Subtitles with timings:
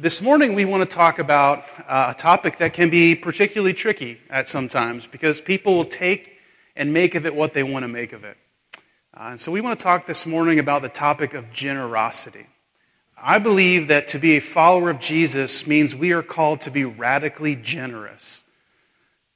[0.00, 4.20] This morning, we want to talk about uh, a topic that can be particularly tricky
[4.30, 6.38] at sometimes because people will take
[6.76, 8.36] and make of it what they want to make of it.
[9.12, 12.46] Uh, and so, we want to talk this morning about the topic of generosity.
[13.20, 16.84] I believe that to be a follower of Jesus means we are called to be
[16.84, 18.44] radically generous.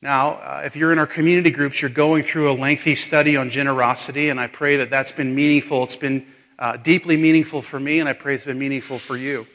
[0.00, 3.50] Now, uh, if you're in our community groups, you're going through a lengthy study on
[3.50, 5.82] generosity, and I pray that that's been meaningful.
[5.82, 6.24] It's been
[6.56, 9.48] uh, deeply meaningful for me, and I pray it's been meaningful for you.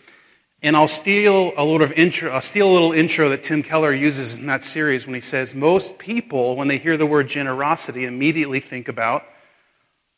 [0.63, 2.31] And I'll steal a little intro.
[2.31, 5.53] I'll steal a little intro that Tim Keller uses in that series when he says
[5.53, 9.23] most people, when they hear the word generosity, immediately think about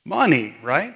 [0.05, 0.95] money, right?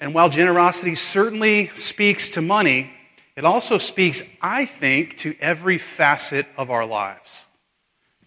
[0.00, 2.90] And while generosity certainly speaks to money,
[3.36, 7.46] it also speaks, I think, to every facet of our lives.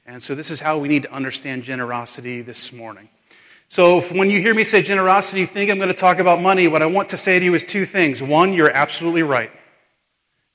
[0.06, 3.10] And so this is how we need to understand generosity this morning.
[3.68, 6.68] So when you hear me say generosity, you think I'm going to talk about money.
[6.68, 8.24] What I want to say to you is two things.
[8.24, 9.52] One, you're absolutely right.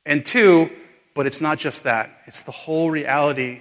[0.08, 0.70] And two,
[1.12, 3.60] but it's not just that, it's the whole reality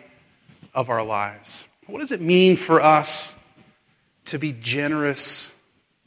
[0.73, 1.65] of our lives.
[1.87, 3.35] What does it mean for us
[4.25, 5.51] to be generous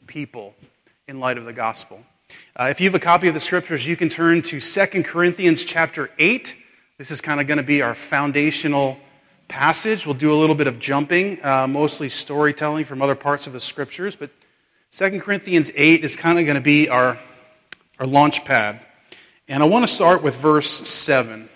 [0.07, 0.55] people
[1.07, 2.03] in light of the gospel?
[2.55, 5.63] Uh, if you have a copy of the scriptures, you can turn to 2 Corinthians
[5.63, 6.55] chapter 8.
[6.97, 8.97] This is kind of going to be our foundational
[9.47, 10.07] passage.
[10.07, 13.61] We'll do a little bit of jumping, uh, mostly storytelling from other parts of the
[13.61, 14.31] scriptures, but
[14.89, 17.19] 2 Corinthians 8 is kind of going to be our,
[17.99, 18.79] our launch pad.
[19.51, 21.49] And I want to start with verse 7.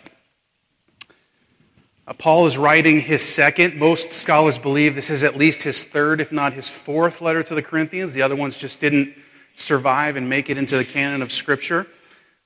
[2.06, 3.78] Uh, Paul is writing his second.
[3.78, 7.56] Most scholars believe this is at least his third, if not his fourth letter to
[7.56, 8.14] the Corinthians.
[8.14, 9.16] The other ones just didn't
[9.56, 11.88] survive and make it into the canon of Scripture.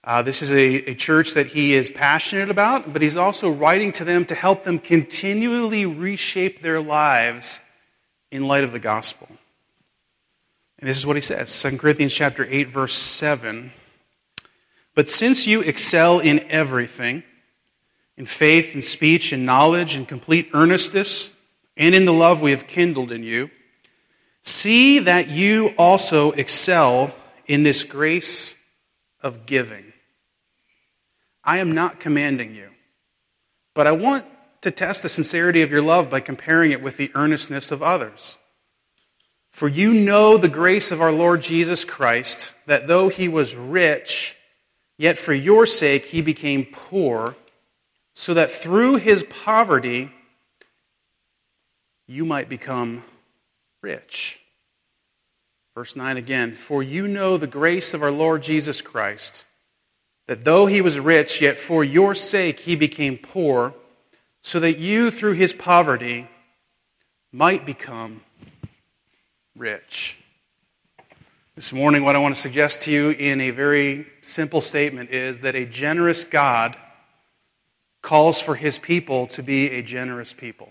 [0.04, 3.92] Uh, this is a, a church that he is passionate about, but he's also writing
[3.94, 7.60] to them to help them continually reshape their lives
[8.30, 9.28] in light of the gospel.
[10.78, 13.72] And this is what he says 2 Corinthians chapter 8, verse 7.
[15.00, 17.24] But since you excel in everything,
[18.18, 21.32] in faith and speech and knowledge and complete earnestness,
[21.78, 23.50] and in the love we have kindled in you,
[24.42, 27.16] see that you also excel
[27.48, 28.56] in this grace
[29.24, 29.94] of giving.
[31.46, 32.68] I am not commanding you,
[33.74, 34.26] but I want
[34.64, 38.38] to test the sincerity of your love by comparing it with the earnestness of others.
[39.50, 44.36] For you know the grace of our Lord Jesus Christ, that though he was rich,
[45.00, 47.38] Yet for your sake he became poor,
[48.14, 50.12] so that through his poverty
[52.06, 53.04] you might become
[53.82, 54.42] rich.
[55.74, 59.46] Verse 9 again For you know the grace of our Lord Jesus Christ,
[60.28, 63.74] that though he was rich, yet for your sake he became poor,
[64.42, 66.28] so that you through his poverty
[67.32, 68.20] might become
[69.56, 70.20] rich.
[71.60, 75.42] This morning, what I want to suggest to you in a very simple statement is
[75.42, 76.78] that a generous God
[78.02, 80.70] calls for his people to be a generous people.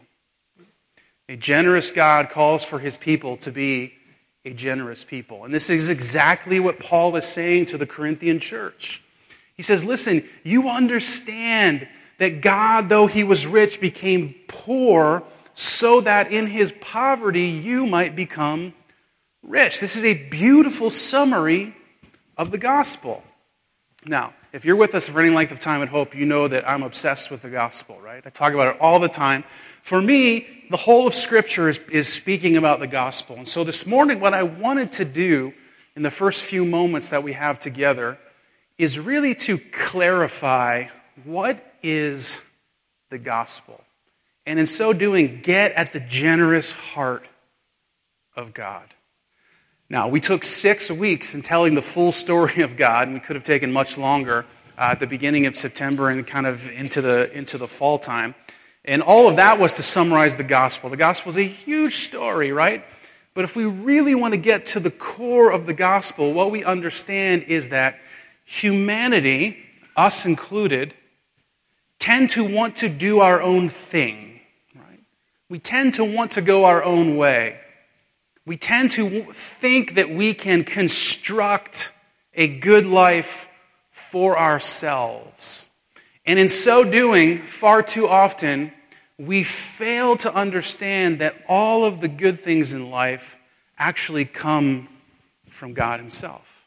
[1.28, 3.92] A generous God calls for his people to be
[4.46, 5.44] a generous people.
[5.44, 9.02] And this is exactly what Paul is saying to the Corinthian church.
[9.56, 15.22] He says, Listen, you understand that God, though he was rich, became poor
[15.52, 18.72] so that in his poverty you might become
[19.48, 19.80] rich.
[19.80, 21.74] This is a beautiful summary
[22.36, 23.24] of the gospel.
[24.06, 26.68] Now, if you're with us for any length of time at Hope, you know that
[26.68, 28.22] I'm obsessed with the gospel, right?
[28.24, 29.44] I talk about it all the time.
[29.82, 33.36] For me, the whole of Scripture is, is speaking about the gospel.
[33.36, 35.52] And so this morning, what I wanted to do
[35.96, 38.18] in the first few moments that we have together
[38.76, 40.86] is really to clarify
[41.24, 42.38] what is
[43.10, 43.82] the gospel.
[44.46, 47.26] And in so doing, get at the generous heart
[48.36, 48.88] of God.
[49.90, 53.36] Now, we took six weeks in telling the full story of God, and we could
[53.36, 54.44] have taken much longer
[54.76, 58.34] uh, at the beginning of September and kind of into the, into the fall time.
[58.84, 60.90] And all of that was to summarize the gospel.
[60.90, 62.84] The gospel is a huge story, right?
[63.32, 66.64] But if we really want to get to the core of the gospel, what we
[66.64, 67.98] understand is that
[68.44, 69.56] humanity,
[69.96, 70.92] us included,
[71.98, 74.38] tend to want to do our own thing,
[74.74, 75.00] right?
[75.48, 77.58] We tend to want to go our own way
[78.48, 81.92] we tend to think that we can construct
[82.32, 83.46] a good life
[83.90, 85.66] for ourselves.
[86.24, 88.72] And in so doing, far too often,
[89.18, 93.36] we fail to understand that all of the good things in life
[93.76, 94.88] actually come
[95.50, 96.66] from God Himself.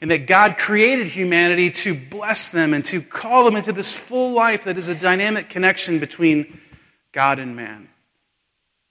[0.00, 4.32] And that God created humanity to bless them and to call them into this full
[4.32, 6.58] life that is a dynamic connection between
[7.12, 7.91] God and man.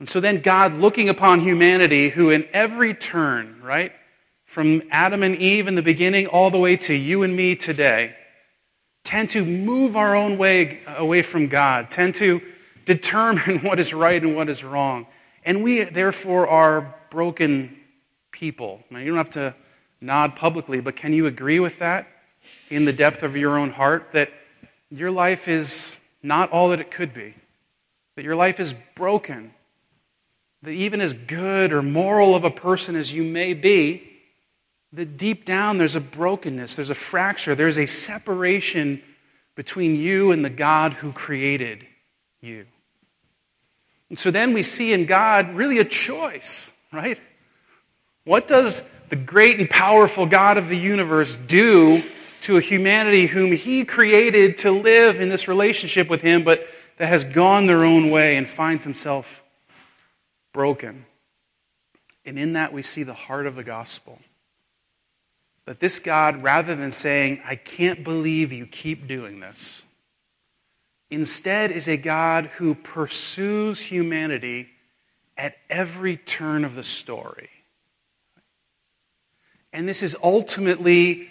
[0.01, 3.91] And so then God, looking upon humanity, who in every turn, right,
[4.45, 8.15] from Adam and Eve in the beginning all the way to you and me today,
[9.03, 12.41] tend to move our own way away from God, tend to
[12.85, 15.05] determine what is right and what is wrong.
[15.45, 17.77] And we, therefore, are broken
[18.31, 18.83] people.
[18.89, 19.53] Now, you don't have to
[20.01, 22.07] nod publicly, but can you agree with that
[22.71, 24.31] in the depth of your own heart that
[24.89, 27.35] your life is not all that it could be?
[28.15, 29.53] That your life is broken?
[30.63, 34.07] That even as good or moral of a person as you may be,
[34.93, 39.01] that deep down there's a brokenness, there's a fracture, there's a separation
[39.55, 41.85] between you and the God who created
[42.41, 42.65] you.
[44.09, 47.19] And so then we see in God really a choice, right?
[48.25, 52.03] What does the great and powerful God of the universe do
[52.41, 56.67] to a humanity whom He created to live in this relationship with Him, but
[56.97, 59.40] that has gone their own way and finds Himself
[60.53, 61.05] broken?
[62.25, 64.19] And in that, we see the heart of the gospel.
[65.65, 69.83] That this God, rather than saying, I can't believe you keep doing this,
[71.09, 74.69] instead is a God who pursues humanity
[75.37, 77.49] at every turn of the story.
[79.73, 81.29] And this is ultimately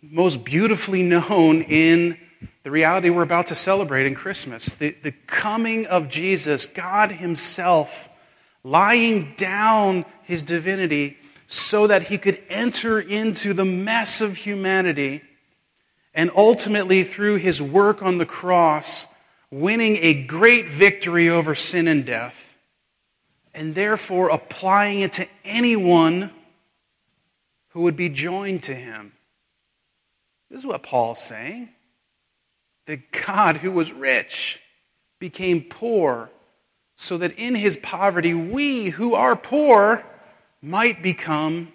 [0.00, 2.18] most beautifully known in
[2.64, 8.08] the reality we're about to celebrate in Christmas the, the coming of Jesus, God Himself
[8.64, 15.22] lying down His divinity so that He could enter into the mess of humanity
[16.14, 19.06] and ultimately, through His work on the cross,
[19.50, 22.54] winning a great victory over sin and death,
[23.54, 26.30] and therefore applying it to anyone
[27.72, 29.12] who would be joined to him.
[30.50, 31.70] This is what Paul's saying.
[32.86, 34.60] That God, who was rich,
[35.18, 36.30] became poor,
[36.94, 40.04] so that in his poverty, we who are poor
[40.60, 41.72] might become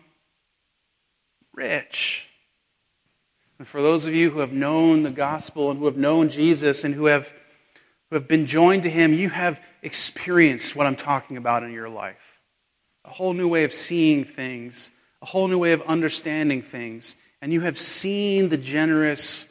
[1.54, 2.30] rich.
[3.58, 6.84] And for those of you who have known the gospel and who have known Jesus
[6.84, 7.34] and who have
[8.10, 11.90] who have been joined to him, you have experienced what I'm talking about in your
[11.90, 12.40] life.
[13.04, 14.92] A whole new way of seeing things,
[15.22, 19.48] a whole new way of understanding things, and you have seen the generous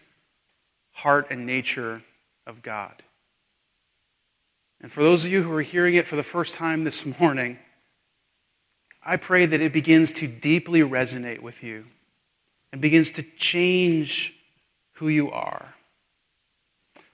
[0.93, 2.03] heart and nature
[2.47, 3.03] of God.
[4.81, 7.59] And for those of you who are hearing it for the first time this morning,
[9.03, 11.87] I pray that it begins to deeply resonate with you
[12.73, 14.35] and begins to change
[14.95, 15.75] who you are.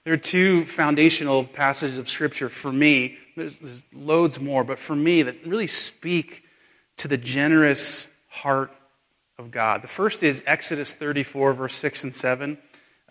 [0.03, 3.17] There are two foundational passages of Scripture for me.
[3.37, 6.43] There's, there's, loads more, but for me that really speak
[6.97, 8.71] to the generous heart
[9.37, 9.81] of God.
[9.81, 12.57] The first is Exodus 34, verse 6 and 7.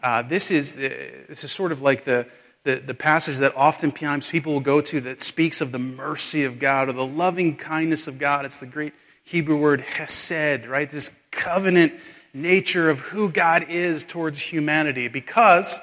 [0.03, 2.27] Uh, this, is, this is sort of like the,
[2.65, 6.59] the, the passage that oftentimes people will go to that speaks of the mercy of
[6.59, 8.45] God or the loving kindness of God.
[8.45, 8.93] It's the great
[9.25, 10.91] Hebrew word hesed, right?
[10.91, 11.95] This covenant
[12.35, 15.09] nature of who God is towards humanity.
[15.09, 15.81] Because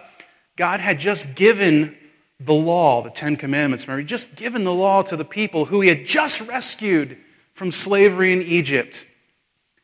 [0.56, 1.98] God had just given
[2.40, 5.90] the law, the Ten Commandments, remember, just given the law to the people who he
[5.90, 7.18] had just rescued
[7.54, 9.06] from slavery in Egypt.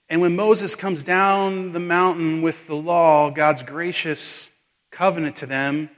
[0.10, 4.50] And when Moses comes down the mountain with the law, God's gracious
[4.92, 5.90] covenant to them,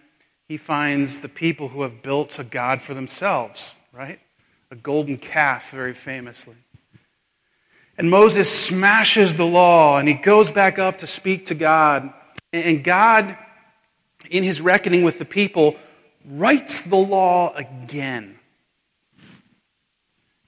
[0.47, 4.19] he finds the people who have built a God for themselves, right?
[4.71, 6.55] A golden calf, very famously.
[7.97, 12.13] And Moses smashes the law and he goes back up to speak to God.
[12.53, 13.37] And God
[14.29, 15.75] in his reckoning with the people,
[16.25, 18.37] writes the law again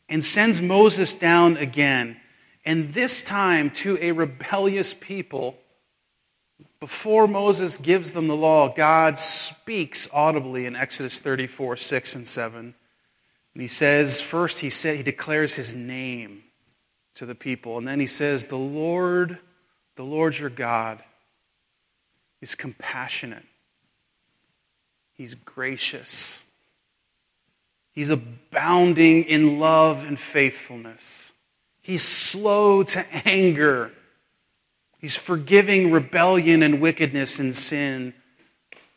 [0.08, 2.18] and sends Moses down again.
[2.66, 5.58] And this time to a rebellious people.
[6.80, 12.74] Before Moses gives them the law, God speaks audibly in Exodus 34, 6 and 7.
[13.54, 16.44] And he says, first he said he declares his name
[17.16, 17.78] to the people.
[17.78, 19.38] And then he says, The Lord,
[19.96, 21.04] the Lord your God,
[22.42, 23.44] is compassionate
[25.20, 26.46] He's gracious.
[27.92, 31.34] He's abounding in love and faithfulness.
[31.82, 33.92] He's slow to anger.
[35.00, 38.14] He's forgiving rebellion and wickedness and sin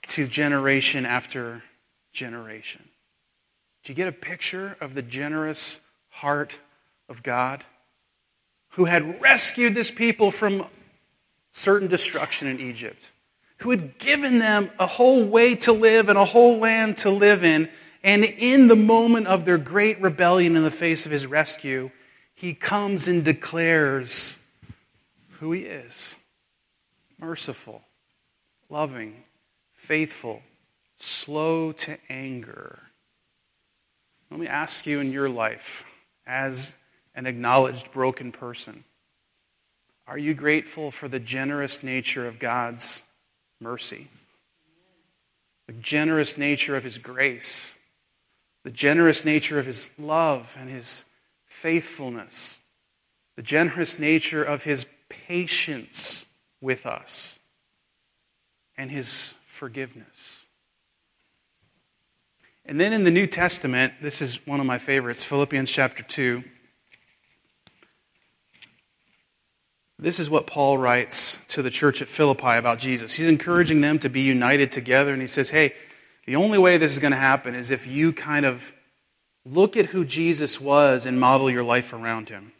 [0.08, 1.62] to generation after
[2.12, 2.82] generation.
[3.84, 6.58] Do you get a picture of the generous heart
[7.08, 7.64] of God
[8.70, 10.66] who had rescued this people from
[11.52, 13.12] certain destruction in Egypt?
[13.62, 17.44] who had given them a whole way to live and a whole land to live
[17.44, 17.68] in.
[18.02, 21.90] And in the moment of their great rebellion in the face of his rescue,
[22.34, 24.38] he comes and declares
[25.42, 26.14] who he is
[27.18, 27.82] merciful,
[28.70, 29.24] loving,
[29.72, 30.40] faithful,
[30.96, 32.78] slow to anger.
[34.30, 35.84] Let me ask you in your life,
[36.28, 36.76] as
[37.16, 38.84] an acknowledged broken person,
[40.06, 43.02] are you grateful for the generous nature of God's
[43.58, 44.06] mercy.
[45.66, 47.76] the generous nature of his grace,
[48.62, 51.04] the generous nature of his love and his
[51.46, 52.60] faithfulness,
[53.36, 54.84] the generous nature of his
[55.26, 56.26] patience
[56.60, 57.38] with us,
[58.76, 60.46] and his forgiveness.
[62.64, 66.44] And then in the New Testament, this is one of my favorites, Philippians chapter 2.
[69.98, 73.14] This is what Paul writes to the church at Philippi about Jesus.
[73.14, 75.74] He's encouraging them to be united together, and he says, Hey,
[76.26, 78.72] the only way this is going to happen is if you kind of
[79.44, 82.52] look at who Jesus was and model your life around him.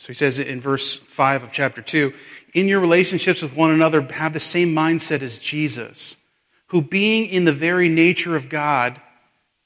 [0.00, 2.14] So he says in verse 5 of chapter 2
[2.54, 6.16] In your relationships with one another, have the same mindset as Jesus,
[6.68, 8.98] who, being in the very nature of God,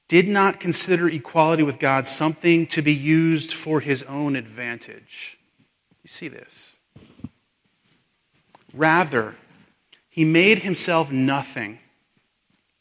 [0.09, 5.39] did not consider equality with God something to be used for his own advantage.
[6.03, 6.79] You see this.
[8.73, 9.37] Rather,
[10.11, 11.79] he made himself nothing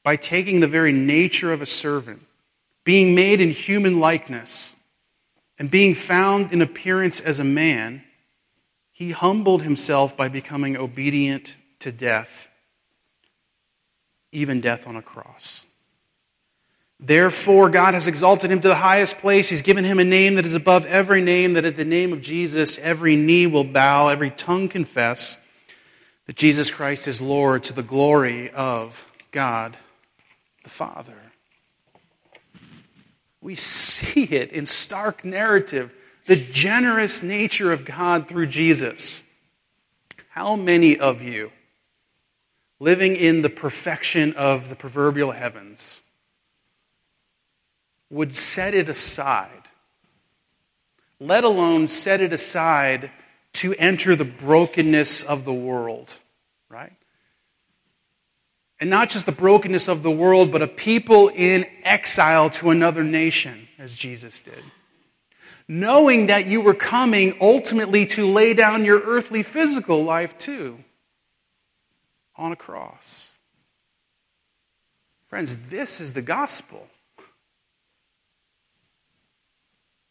[0.02, 2.24] by taking the very nature of a servant,
[2.84, 4.76] being made in human likeness,
[5.60, 8.04] and being found in appearance as a man,
[8.92, 12.48] he humbled himself by becoming obedient to death,
[14.32, 15.66] even death on a cross.
[17.00, 19.50] Therefore, God has exalted him to the highest place.
[19.50, 22.22] He's given him a name that is above every name, that at the name of
[22.22, 25.38] Jesus, every knee will bow, every tongue confess
[26.28, 29.76] that Jesus Christ is Lord to the glory of God
[30.64, 31.23] the Father.
[33.44, 35.94] We see it in stark narrative,
[36.28, 39.22] the generous nature of God through Jesus.
[40.30, 41.52] How many of you,
[42.80, 46.02] living in the perfection of the proverbial heavens,
[48.10, 49.50] would set it aside,
[51.20, 53.12] let alone set it aside
[53.56, 56.18] to enter the brokenness of the world?
[58.84, 63.02] And not just the brokenness of the world, but a people in exile to another
[63.02, 64.62] nation, as Jesus did.
[65.70, 70.84] Knowing that you were coming ultimately to lay down your earthly physical life too
[72.36, 73.34] on a cross.
[75.28, 76.86] Friends, this is the gospel.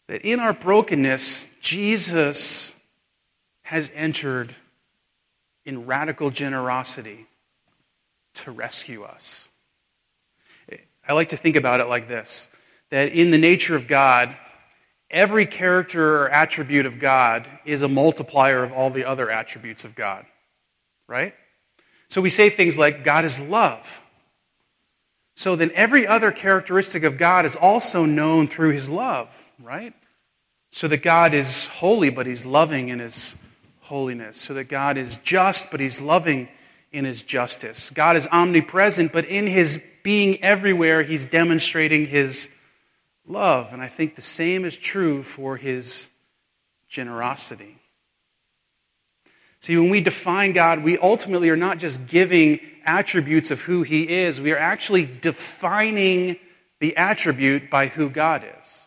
[0.07, 2.75] That in our brokenness, Jesus
[3.64, 4.55] has entered
[5.67, 7.26] in radical generosity
[8.35, 9.49] to rescue us.
[11.07, 12.49] I like to think about it like this
[12.91, 14.37] that in the nature of God,
[15.11, 19.95] every character or attribute of God is a multiplier of all the other attributes of
[19.95, 20.27] God,
[21.09, 21.35] right?
[22.09, 24.03] So we say things like, God is love.
[25.37, 29.95] So then every other characteristic of God is also known through his love, right?
[30.71, 33.35] So that God is holy, but he's loving in his
[33.83, 36.49] holiness, so that God is just, but He's loving
[36.93, 37.91] in His justice.
[37.91, 42.49] God is omnipresent, but in His being everywhere, He's demonstrating His
[43.27, 43.73] love.
[43.73, 46.09] And I think the same is true for His
[46.89, 47.79] generosity.
[49.61, 54.09] See, when we define God, we ultimately are not just giving attributes of who He
[54.09, 56.37] is, we are actually defining
[56.81, 58.83] the attribute by who God is.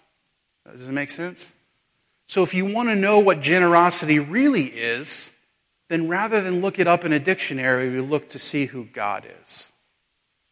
[0.70, 1.54] Does it make sense?
[2.28, 5.32] So if you want to know what generosity really is,
[5.88, 9.26] then rather than look it up in a dictionary, we look to see who God
[9.44, 9.72] is.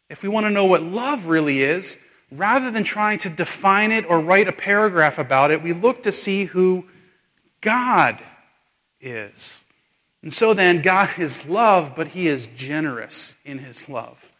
[0.08, 1.98] If we want to know what love really is,
[2.30, 6.12] rather than trying to define it or write a paragraph about it, we look to
[6.12, 6.86] see who
[7.60, 8.22] God
[9.00, 9.64] is.
[10.22, 14.32] And so then, God is love, but He is generous in His love.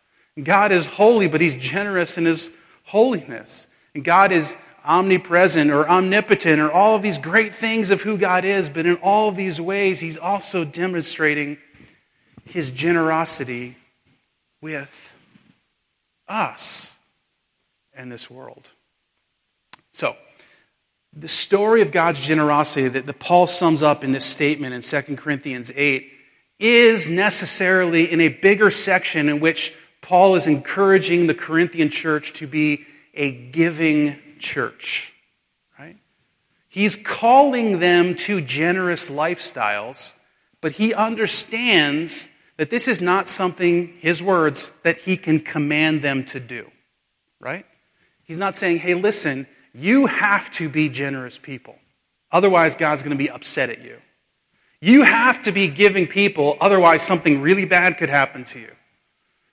[0.43, 2.51] God is holy, but He's generous in His
[2.85, 3.67] holiness.
[3.95, 8.45] And God is omnipresent or omnipotent or all of these great things of who God
[8.45, 11.59] is, but in all of these ways, He's also demonstrating
[12.45, 13.77] His generosity
[14.61, 15.13] with
[16.29, 16.99] us
[17.95, 18.73] and this world.
[19.93, 20.17] So,
[21.17, 25.71] the story of God's generosity that, Paul sums up in this statement in 2 Corinthians
[25.75, 26.11] 8
[26.59, 32.47] is necessarily in a bigger section in which Paul is encouraging the Corinthian church to
[32.47, 35.15] be a giving church,
[35.79, 35.97] right?
[36.69, 40.15] He's calling them to generous lifestyles,
[40.61, 46.25] but he understands that this is not something, his words, that he can command them
[46.27, 46.71] to do,
[47.41, 47.67] right?
[48.25, 51.77] He's not saying, hey, listen, you have to be generous people.
[52.31, 53.99] Otherwise, God's going to be upset at you.
[54.81, 58.71] You have to be giving people, otherwise, something really bad could happen to you.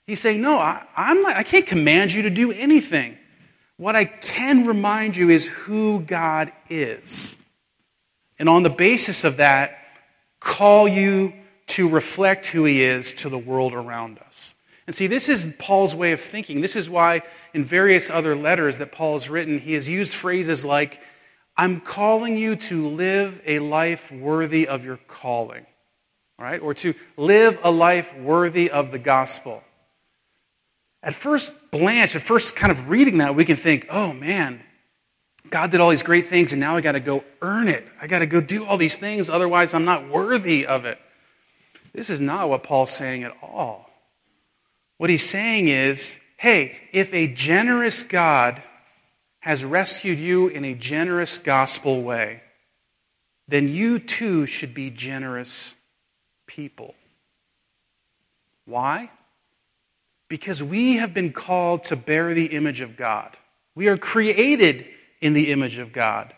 [0.05, 3.17] He's saying, No, I, I'm not, I can't command you to do anything.
[3.81, 7.35] What I can remind you is who God is.
[8.37, 9.75] And on the basis of that,
[10.39, 11.33] call you
[11.69, 14.53] to reflect who He is to the world around us.
[14.85, 16.61] And see, this is Paul's way of thinking.
[16.61, 17.23] This is why,
[17.55, 21.01] in various other letters that Paul has written, he has used phrases like,
[21.57, 25.65] I'm calling you to live a life worthy of your calling,
[26.37, 26.61] all right?
[26.61, 29.63] Or to live a life worthy of the gospel.
[31.03, 34.61] At first blanch, at first kind of reading that, we can think, oh man,
[35.49, 37.87] God did all these great things and now I got to go earn it.
[37.99, 40.99] I got to go do all these things, otherwise, I'm not worthy of it.
[41.93, 43.89] This is not what Paul's saying at all.
[44.97, 48.63] What he's saying is hey, if a generous God
[49.41, 52.41] has rescued you in a generous gospel way,
[53.47, 55.75] then you too should be generous
[56.47, 56.95] people.
[58.65, 59.11] Why?
[60.31, 63.35] Because we have been called to bear the image of God.
[63.75, 64.85] We are created
[65.19, 66.33] in the image of God.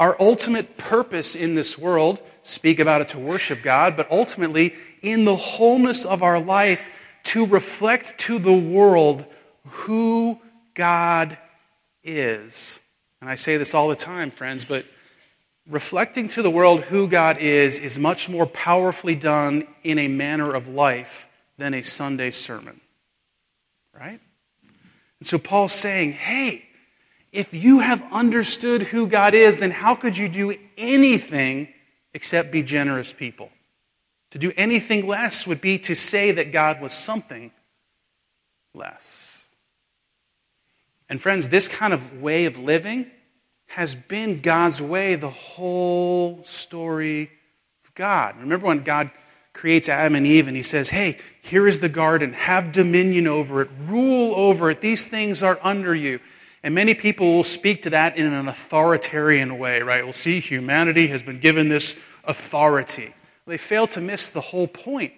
[0.00, 5.24] Our ultimate purpose in this world, speak about it to worship God, but ultimately in
[5.24, 6.90] the wholeness of our life
[7.26, 9.24] to reflect to the world
[9.64, 10.40] who
[10.74, 11.38] God
[12.02, 12.80] is.
[13.20, 14.86] And I say this all the time, friends, but
[15.70, 20.52] reflecting to the world who God is is much more powerfully done in a manner
[20.52, 22.80] of life than a Sunday sermon.
[23.98, 24.20] Right?
[25.20, 26.66] And so Paul's saying, hey,
[27.32, 31.68] if you have understood who God is, then how could you do anything
[32.14, 33.50] except be generous people?
[34.30, 37.52] To do anything less would be to say that God was something
[38.74, 39.46] less.
[41.08, 43.10] And friends, this kind of way of living
[43.66, 47.30] has been God's way the whole story
[47.84, 48.36] of God.
[48.38, 49.10] Remember when God
[49.56, 53.62] creates Adam and Eve and he says, Hey, here is the garden, have dominion over
[53.62, 56.20] it, rule over it, these things are under you.
[56.62, 60.02] And many people will speak to that in an authoritarian way, right?
[60.02, 63.14] We'll see humanity has been given this authority.
[63.46, 65.12] They fail to miss the whole point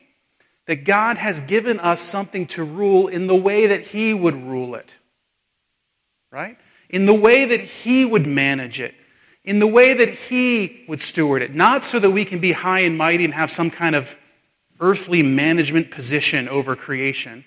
[0.66, 4.74] that God has given us something to rule in the way that He would rule
[4.74, 4.94] it.
[6.30, 6.58] Right?
[6.90, 8.94] In the way that He would manage it.
[9.44, 11.54] In the way that He would steward it.
[11.54, 14.14] Not so that we can be high and mighty and have some kind of
[14.80, 17.44] earthly management position over creation,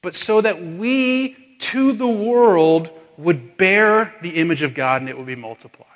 [0.00, 5.16] but so that we to the world would bear the image of God and it
[5.16, 5.88] would be multiplied.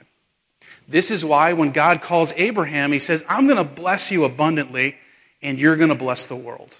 [0.89, 4.97] This is why when God calls Abraham, he says, I'm going to bless you abundantly
[5.43, 6.77] and you're going to bless the world.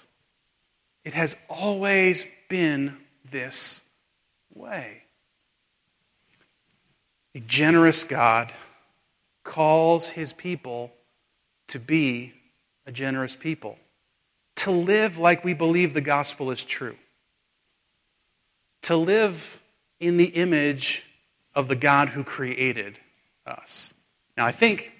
[1.03, 2.97] It has always been
[3.29, 3.81] this
[4.53, 5.03] way.
[7.35, 8.51] A generous God
[9.43, 10.91] calls his people
[11.67, 12.33] to be
[12.87, 13.77] a generous people,
[14.55, 16.95] to live like we believe the gospel is true,
[18.83, 19.61] to live
[19.99, 21.03] in the image
[21.53, 22.97] of the God who created
[23.45, 23.93] us.
[24.35, 24.93] Now, I think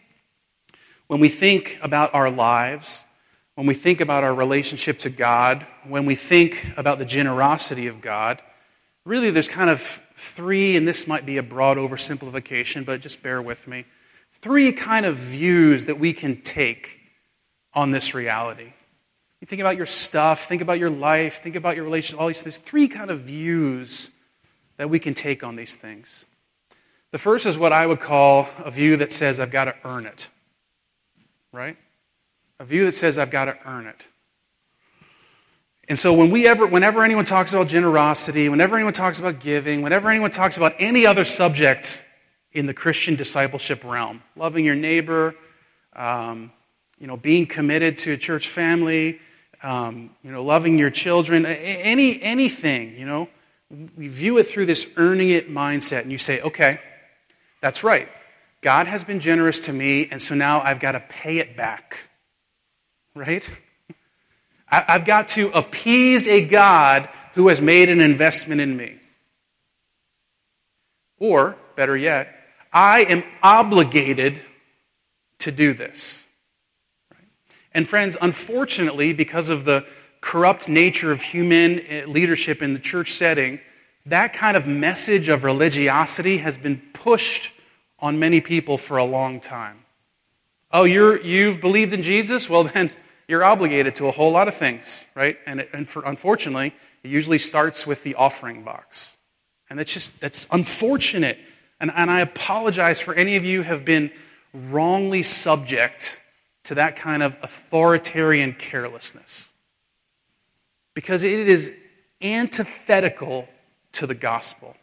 [1.08, 3.04] when we think about our lives,
[3.56, 8.02] when we think about our relationship to God, when we think about the generosity of
[8.02, 8.42] God,
[9.06, 13.42] really there's kind of three, and this might be a broad oversimplification, but just bear
[13.42, 13.86] with me.
[14.32, 16.97] Three kind of views that we can take
[17.74, 18.74] on this reality.
[19.40, 22.42] You think about your stuff, think about your life, think about your relationship, all these
[22.42, 22.58] things.
[22.58, 24.10] Three kind of views
[24.78, 26.26] that we can take on these things.
[27.12, 30.06] The first is what I would call a view that says, I've got to earn
[30.06, 30.28] it.
[31.52, 31.78] Right?
[32.60, 34.04] A view that says, I've got to earn it.
[35.88, 39.82] And so when we ever, whenever anyone talks about generosity, whenever anyone talks about giving,
[39.82, 42.06] whenever anyone talks about any other subject
[42.52, 45.34] in the Christian discipleship realm, loving your neighbor,
[45.96, 46.52] um,
[47.00, 49.20] you know, being committed to a church family,
[49.64, 53.30] um, you know, loving your children, any, anything, you know,
[53.98, 56.02] we view it through this earning it mindset.
[56.02, 56.80] And you say, okay,
[57.62, 58.08] that's right.
[58.62, 62.10] God has been generous to me, and so now I've got to pay it back.
[63.16, 63.50] Right?
[64.70, 69.00] I've got to appease a God who has made an investment in me.
[71.20, 72.34] Or, better yet,
[72.72, 74.40] I am obligated
[75.40, 76.27] to do this.
[77.74, 79.86] And, friends, unfortunately, because of the
[80.22, 83.60] corrupt nature of human eh, leadership in the church setting,
[84.06, 87.52] that kind of message of religiosity has been pushed
[88.00, 89.86] on many people for a long time.
[90.72, 92.50] Oh, you're, you've believed in Jesus?
[92.50, 92.92] Well, then
[93.28, 95.38] you're obligated to a whole lot of things, right?
[95.46, 99.18] And, it, and for, unfortunately, it usually starts with the offering box.
[99.70, 101.38] And that's just, that's unfortunate.
[101.80, 104.12] And, and I apologize for any of you have been
[104.54, 106.22] wrongly subject
[106.68, 109.50] to that kind of authoritarian carelessness.
[110.94, 111.74] Because it is
[112.22, 113.48] antithetical
[113.94, 114.76] to the gospel.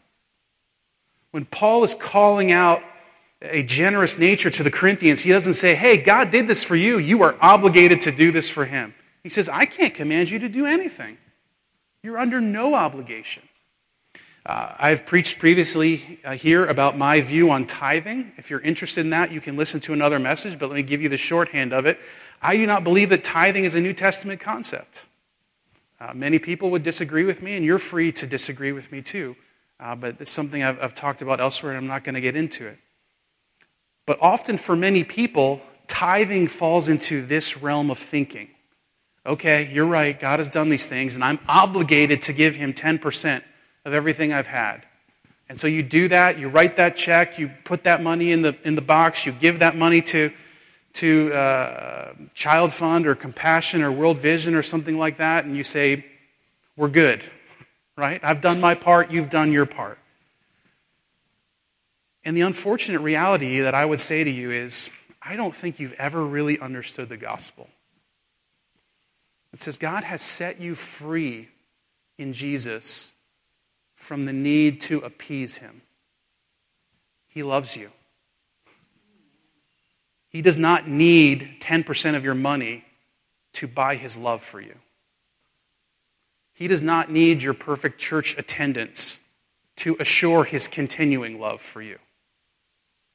[1.29, 2.81] When Paul is calling out
[3.39, 6.97] a generous nature to the Corinthians, he doesn't say, Hey, God did this for you.
[6.97, 8.95] You are obligated to do this for him.
[9.21, 11.17] He says, I can't command you to do anything.
[12.01, 13.43] You're under no obligation.
[14.45, 18.31] Uh, I've preached previously uh, here about my view on tithing.
[18.37, 21.01] If you're interested in that, you can listen to another message, but let me give
[21.01, 21.99] you the shorthand of it.
[22.43, 25.07] I do not believe that tithing is a New Testament concept.
[25.99, 29.35] Uh, many people would disagree with me, and you're free to disagree with me too.
[29.79, 32.35] Uh, but it's something I've, I've talked about elsewhere, and I'm not going to get
[32.35, 32.77] into it.
[34.05, 38.49] But often for many people, tithing falls into this realm of thinking.
[39.25, 43.41] Okay, you're right, God has done these things, and I'm obligated to give Him 10%
[43.85, 44.85] of everything I've had.
[45.47, 48.57] And so you do that, you write that check, you put that money in the,
[48.63, 50.31] in the box, you give that money to,
[50.93, 55.63] to uh, Child Fund or Compassion or World Vision or something like that, and you
[55.63, 56.03] say,
[56.75, 57.23] We're good,
[57.95, 58.19] right?
[58.23, 59.99] I've done my part, you've done your part.
[62.23, 64.89] And the unfortunate reality that I would say to you is,
[65.21, 67.69] I don't think you've ever really understood the gospel.
[69.53, 71.49] It says God has set you free
[72.17, 73.13] in Jesus
[74.05, 75.81] from the need to appease him.
[77.27, 77.89] He loves you.
[80.29, 82.85] He does not need 10% of your money
[83.53, 84.75] to buy his love for you.
[86.53, 89.19] He does not need your perfect church attendance
[89.77, 91.97] to assure his continuing love for you.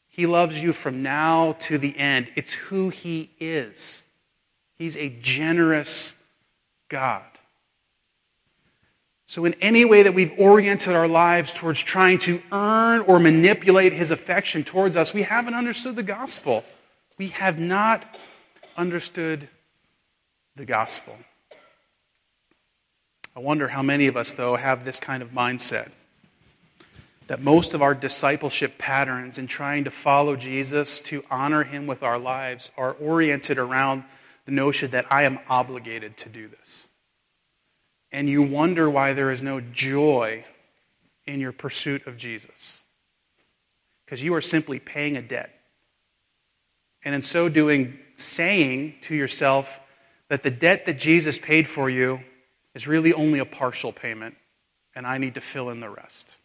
[0.09, 2.29] He loves you from now to the end.
[2.35, 4.05] It's who he is.
[4.75, 6.17] He's a generous
[6.89, 7.30] God.
[9.31, 13.93] So, in any way that we've oriented our lives towards trying to earn or manipulate
[13.93, 16.65] his affection towards us, we haven't understood the gospel.
[17.17, 18.19] We have not
[18.77, 19.49] understood
[20.57, 21.17] the gospel.
[23.37, 25.91] I wonder how many of us, though, have this kind of mindset.
[27.29, 32.03] That most of our discipleship patterns in trying to follow Jesus, to honor him with
[32.03, 34.03] our lives, are oriented around
[34.45, 36.89] the notion that I am obligated to do this
[38.13, 40.45] and you wonder why there is no joy
[41.27, 42.83] in your pursuit of Jesus.
[44.05, 45.55] Because you are simply paying a debt.
[47.05, 49.81] And in so doing, saying to yourself
[50.29, 52.21] that the debt that Jesus paid for you
[52.75, 54.37] is really only a partial payment,
[54.95, 56.37] and I need to fill in the rest.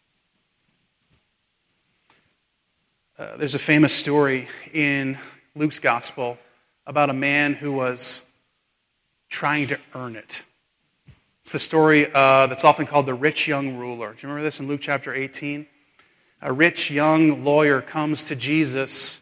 [3.17, 5.17] Uh, there's a famous story in
[5.56, 6.38] Luke's gospel
[6.86, 8.23] about a man who was
[9.30, 10.43] trying to earn it.
[11.45, 14.08] It's the story uh, that's often called the rich young ruler.
[14.08, 15.67] Do you remember this in Luke chapter 18?
[16.41, 19.19] A rich young lawyer comes to Jesus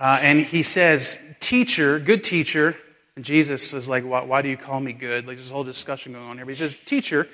[0.00, 2.76] uh, and he says, Teacher, good teacher.
[3.14, 5.24] And Jesus is like, why, why do you call me good?
[5.28, 6.44] Like, there's a whole discussion going on here.
[6.44, 7.28] But he says, Teacher,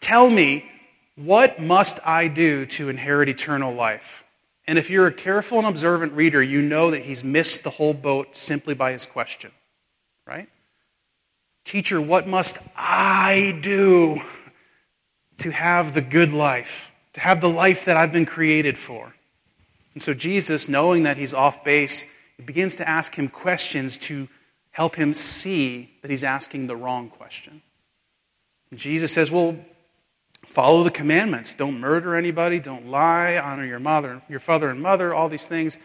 [0.00, 0.68] tell me,
[1.14, 4.24] what must I do to inherit eternal life?
[4.66, 7.94] And if you're a careful and observant reader, you know that he's missed the whole
[7.94, 9.52] boat simply by his question,
[10.26, 10.48] right?
[11.68, 14.22] Teacher, what must I do
[15.36, 19.14] to have the good life, to have the life that I've been created for?
[19.92, 22.06] And so Jesus, knowing that he's off base,
[22.42, 24.30] begins to ask him questions to
[24.70, 27.60] help him see that he's asking the wrong question.
[28.70, 29.54] And Jesus says, Well,
[30.46, 31.52] follow the commandments.
[31.52, 35.76] Don't murder anybody, don't lie, honor your mother, your father and mother, all these things.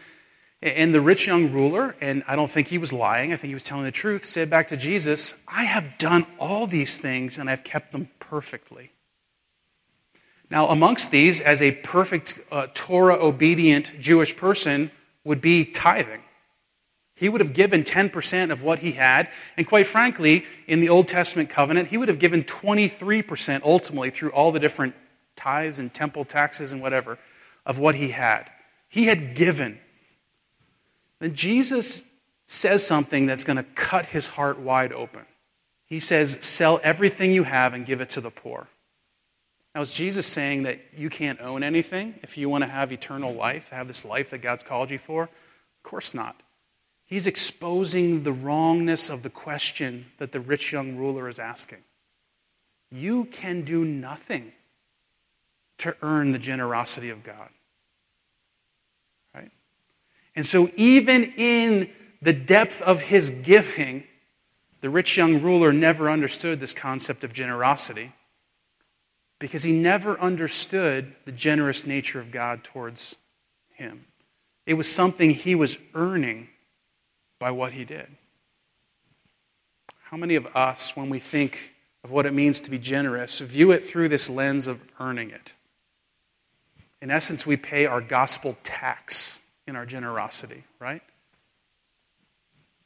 [0.64, 3.54] And the rich young ruler, and I don't think he was lying, I think he
[3.54, 7.50] was telling the truth, said back to Jesus, I have done all these things and
[7.50, 8.90] I've kept them perfectly.
[10.48, 14.90] Now, amongst these, as a perfect uh, Torah obedient Jewish person,
[15.22, 16.22] would be tithing.
[17.14, 19.28] He would have given 10% of what he had.
[19.58, 24.30] And quite frankly, in the Old Testament covenant, he would have given 23% ultimately through
[24.30, 24.94] all the different
[25.36, 27.18] tithes and temple taxes and whatever
[27.66, 28.50] of what he had.
[28.88, 29.78] He had given
[31.24, 32.04] then Jesus
[32.44, 35.24] says something that's going to cut his heart wide open.
[35.86, 38.68] He says, Sell everything you have and give it to the poor.
[39.74, 43.32] Now, is Jesus saying that you can't own anything if you want to have eternal
[43.32, 45.22] life, have this life that God's called you for?
[45.22, 46.42] Of course not.
[47.06, 51.84] He's exposing the wrongness of the question that the rich young ruler is asking.
[52.90, 54.52] You can do nothing
[55.78, 57.48] to earn the generosity of God.
[60.34, 64.04] And so, even in the depth of his giving,
[64.80, 68.12] the rich young ruler never understood this concept of generosity
[69.38, 73.16] because he never understood the generous nature of God towards
[73.74, 74.06] him.
[74.66, 76.48] It was something he was earning
[77.38, 78.06] by what he did.
[80.04, 83.72] How many of us, when we think of what it means to be generous, view
[83.72, 85.52] it through this lens of earning it?
[87.02, 91.02] In essence, we pay our gospel tax in our generosity, right?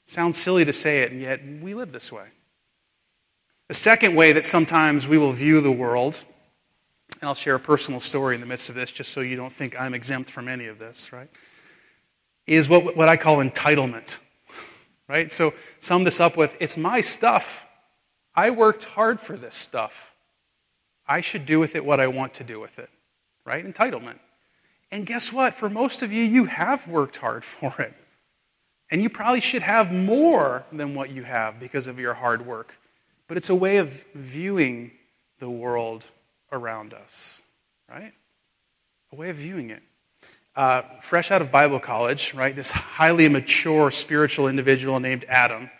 [0.04, 2.28] Sounds silly to say it, and yet we live this way.
[3.68, 6.24] The second way that sometimes we will view the world,
[7.20, 9.52] and I'll share a personal story in the midst of this just so you don't
[9.52, 11.28] think I'm exempt from any of this, right?
[12.46, 14.18] Is what, what I call entitlement,
[15.08, 15.30] right?
[15.30, 17.66] So sum this up with it's my stuff.
[18.34, 20.14] I worked hard for this stuff.
[21.06, 22.88] I should do with it what I want to do with it,
[23.44, 23.66] right?
[23.66, 24.18] Entitlement.
[24.90, 25.54] And guess what?
[25.54, 27.94] For most of you, you have worked hard for it.
[28.90, 32.74] And you probably should have more than what you have because of your hard work.
[33.26, 34.92] But it's a way of viewing
[35.38, 36.06] the world
[36.50, 37.42] around us,
[37.90, 38.14] right?
[39.12, 39.82] A way of viewing it.
[40.56, 45.70] Uh, fresh out of Bible college, right, this highly mature spiritual individual named Adam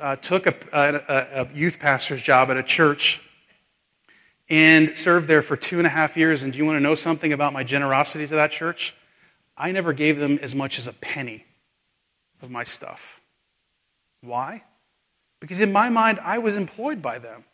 [0.00, 3.20] uh, took a, a, a youth pastor's job at a church
[4.52, 6.42] and served there for two and a half years.
[6.42, 8.94] And do you want to know something about my generosity to that church?
[9.56, 11.46] I never gave them as much as a penny
[12.42, 13.22] of my stuff.
[14.20, 14.62] Why?
[15.40, 17.44] Because in my mind, I was employed by them.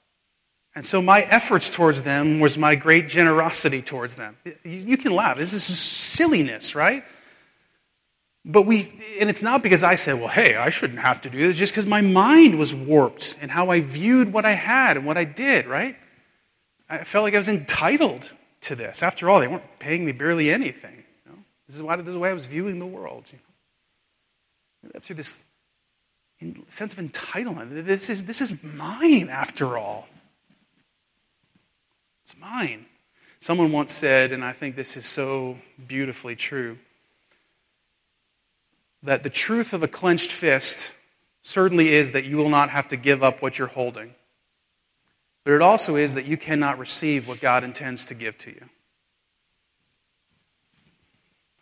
[0.74, 4.37] And so my efforts towards them was my great generosity towards them.
[4.64, 5.38] You can laugh.
[5.38, 7.04] This is silliness, right?
[8.44, 11.46] But we, and it's not because I said, well, hey, I shouldn't have to do
[11.46, 15.06] this, just because my mind was warped and how I viewed what I had and
[15.06, 15.96] what I did, right?
[16.88, 19.03] I felt like I was entitled to this.
[19.03, 21.05] After all, they weren't paying me barely anything.
[21.27, 21.38] You know?
[21.66, 23.31] This, is why, this is the way I was viewing the world.
[23.33, 25.01] You know?
[25.01, 25.44] Through this
[26.68, 27.85] sense of entitlement.
[27.85, 30.07] This is, this is mine, after all.
[32.24, 32.87] It's mine.
[33.40, 36.79] Someone once said, and I think this is so beautifully true,
[39.03, 40.94] that the truth of a clenched fist
[41.42, 44.14] certainly is that you will not have to give up what you're holding.
[45.48, 48.68] But it also is that you cannot receive what God intends to give to you.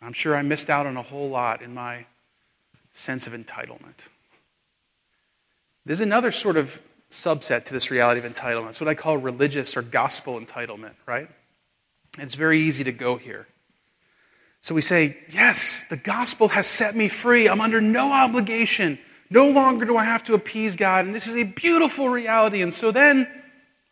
[0.01, 2.05] I'm sure I missed out on a whole lot in my
[2.91, 4.09] sense of entitlement.
[5.85, 8.67] There's another sort of subset to this reality of entitlement.
[8.71, 11.29] It's what I call religious or gospel entitlement, right?
[12.17, 13.47] It's very easy to go here.
[14.59, 17.47] So we say, Yes, the gospel has set me free.
[17.47, 18.99] I'm under no obligation.
[19.29, 21.05] No longer do I have to appease God.
[21.05, 22.61] And this is a beautiful reality.
[22.61, 23.29] And so then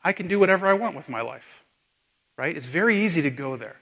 [0.06, 1.66] I can do whatever I want with my life.
[2.38, 2.56] Right?
[2.56, 3.78] It's very easy to go there,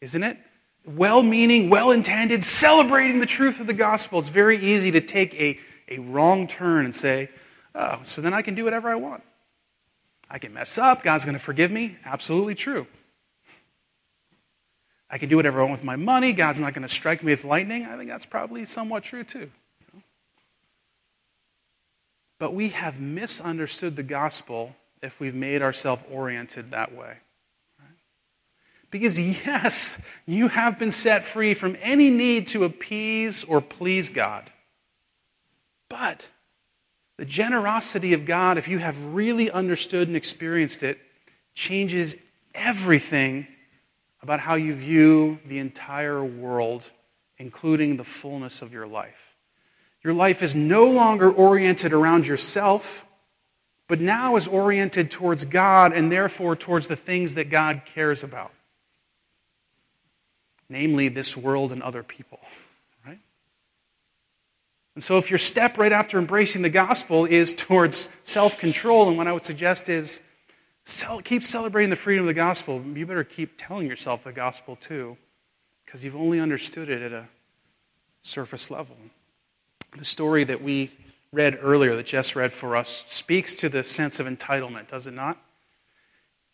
[0.00, 0.38] isn't it?
[0.86, 4.18] Well meaning, well intended, celebrating the truth of the gospel.
[4.18, 7.28] It's very easy to take a, a wrong turn and say,
[7.74, 9.22] oh, so then I can do whatever I want.
[10.30, 11.02] I can mess up.
[11.02, 11.96] God's going to forgive me.
[12.04, 12.86] Absolutely true.
[15.10, 16.32] I can do whatever I want with my money.
[16.32, 17.84] God's not going to strike me with lightning.
[17.84, 19.50] I think that's probably somewhat true too.
[22.38, 27.16] But we have misunderstood the gospel if we've made ourselves oriented that way.
[28.90, 34.50] Because, yes, you have been set free from any need to appease or please God.
[35.88, 36.28] But
[37.16, 40.98] the generosity of God, if you have really understood and experienced it,
[41.54, 42.16] changes
[42.54, 43.46] everything
[44.22, 46.90] about how you view the entire world,
[47.38, 49.36] including the fullness of your life.
[50.02, 53.04] Your life is no longer oriented around yourself
[53.90, 58.52] but now is oriented towards God and therefore towards the things that God cares about,
[60.68, 62.38] namely this world and other people.
[63.04, 63.18] Right?
[64.94, 69.18] And so, if your step right after embracing the gospel is towards self control, and
[69.18, 70.20] what I would suggest is
[71.24, 75.16] keep celebrating the freedom of the gospel, you better keep telling yourself the gospel too,
[75.84, 77.26] because you've only understood it at a
[78.22, 78.96] surface level.
[79.98, 80.92] The story that we
[81.32, 85.14] read earlier, that Jess read for us, speaks to the sense of entitlement, does it
[85.14, 85.38] not?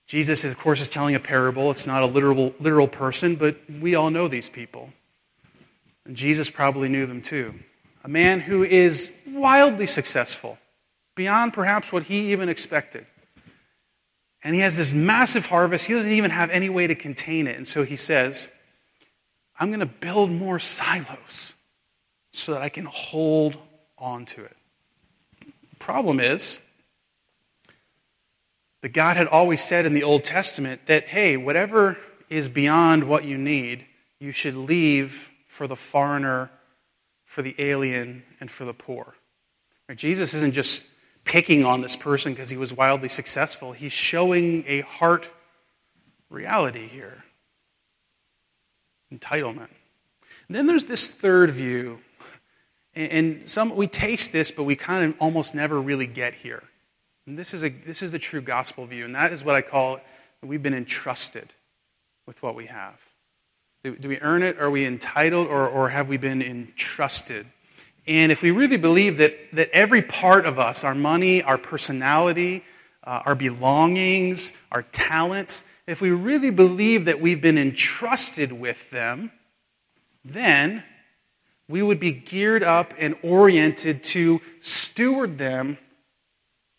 [0.06, 1.70] Jesus, of course, is telling a parable.
[1.70, 4.92] It's not a literal, literal person, but we all know these people.
[6.04, 7.54] And Jesus probably knew them too.
[8.04, 10.58] A man who is wildly successful,
[11.16, 13.06] beyond perhaps what he even expected.
[14.44, 15.88] And he has this massive harvest.
[15.88, 17.56] He doesn't even have any way to contain it.
[17.56, 18.48] And so he says,
[19.58, 21.54] I'm going to build more silos
[22.32, 23.58] so that I can hold
[23.98, 24.55] on to it.
[25.78, 26.60] Problem is
[28.82, 31.96] that God had always said in the Old Testament that, hey, whatever
[32.28, 33.84] is beyond what you need,
[34.18, 36.50] you should leave for the foreigner,
[37.24, 39.14] for the alien, and for the poor.
[39.88, 39.98] Right?
[39.98, 40.84] Jesus isn't just
[41.24, 45.28] picking on this person because he was wildly successful, he's showing a heart
[46.30, 47.24] reality here
[49.12, 49.68] entitlement.
[50.48, 52.00] And then there's this third view
[52.96, 56.62] and some, we taste this, but we kind of almost never really get here.
[57.26, 59.60] And this is, a, this is the true gospel view, and that is what I
[59.60, 60.00] call
[60.42, 61.52] we've been entrusted
[62.26, 63.00] with what we have.
[63.84, 64.58] Do, do we earn it?
[64.58, 67.46] Are we entitled, or, or have we been entrusted?
[68.06, 72.64] And if we really believe that, that every part of us, our money, our personality,
[73.04, 79.32] uh, our belongings, our talents, if we really believe that we've been entrusted with them,
[80.24, 80.82] then
[81.68, 85.78] we would be geared up and oriented to steward them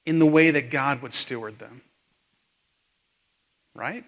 [0.05, 1.81] in the way that God would steward them.
[3.75, 4.05] Right?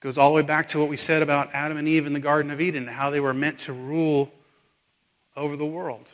[0.00, 2.20] Goes all the way back to what we said about Adam and Eve in the
[2.20, 4.32] Garden of Eden, how they were meant to rule
[5.36, 6.10] over the world.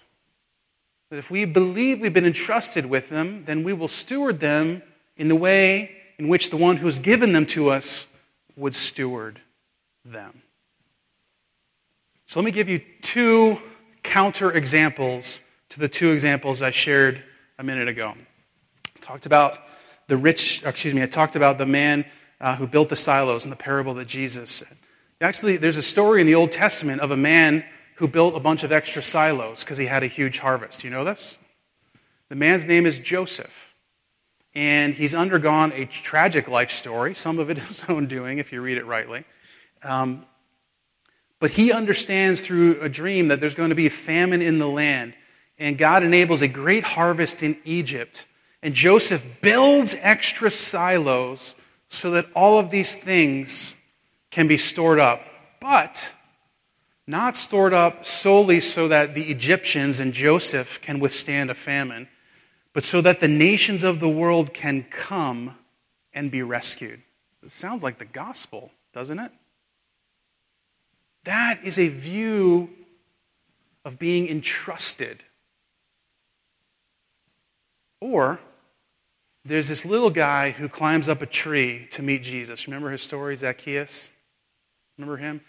[1.10, 4.82] That if we believe we've been entrusted with them, then we will steward them
[5.16, 8.06] in the way in which the one who's given them to us
[8.56, 9.40] would steward
[10.04, 10.42] them.
[12.34, 13.60] So let me give you two
[14.02, 17.22] counter examples to the two examples I shared
[17.60, 18.12] a minute ago.
[18.16, 19.60] I talked about
[20.08, 22.04] the rich, excuse me, I talked about the man
[22.40, 24.76] uh, who built the silos in the parable that Jesus said.
[25.20, 27.64] Actually, there's a story in the Old Testament of a man
[27.98, 30.80] who built a bunch of extra silos because he had a huge harvest.
[30.80, 31.38] Do you know this?
[32.30, 33.76] The man's name is Joseph.
[34.56, 37.14] And he's undergone a tragic life story.
[37.14, 39.22] Some of it is his own doing, if you read it rightly.
[39.84, 40.26] Um,
[41.40, 44.68] but he understands through a dream that there's going to be a famine in the
[44.68, 45.14] land.
[45.58, 48.26] And God enables a great harvest in Egypt.
[48.62, 51.54] And Joseph builds extra silos
[51.88, 53.76] so that all of these things
[54.30, 55.22] can be stored up.
[55.60, 56.12] But
[57.06, 62.08] not stored up solely so that the Egyptians and Joseph can withstand a famine,
[62.72, 65.56] but so that the nations of the world can come
[66.14, 67.02] and be rescued.
[67.42, 69.32] It sounds like the gospel, doesn't it?
[71.24, 72.70] That is a view
[73.84, 75.24] of being entrusted.
[78.00, 78.40] Or
[79.44, 82.66] there's this little guy who climbs up a tree to meet Jesus.
[82.66, 84.10] Remember his story, Zacchaeus?
[84.98, 85.40] Remember him?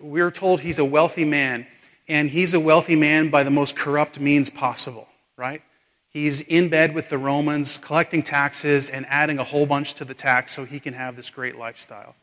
[0.00, 1.66] We're told he's a wealthy man,
[2.08, 5.62] and he's a wealthy man by the most corrupt means possible, right?
[6.08, 10.14] He's in bed with the Romans, collecting taxes and adding a whole bunch to the
[10.14, 12.14] tax so he can have this great lifestyle.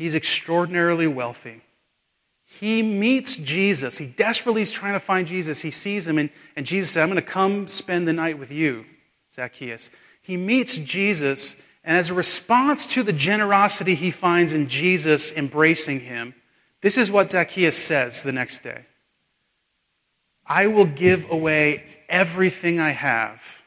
[0.00, 1.60] He's extraordinarily wealthy.
[2.46, 3.98] He meets Jesus.
[3.98, 5.60] He desperately is trying to find Jesus.
[5.60, 8.50] He sees him, and, and Jesus said, I'm going to come spend the night with
[8.50, 8.86] you,
[9.30, 9.90] Zacchaeus.
[10.22, 16.00] He meets Jesus, and as a response to the generosity he finds in Jesus embracing
[16.00, 16.34] him,
[16.80, 18.86] this is what Zacchaeus says the next day
[20.46, 23.62] I will give away everything I have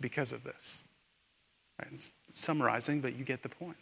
[0.00, 0.84] because of this.
[1.80, 3.76] Right, summarizing, but you get the point.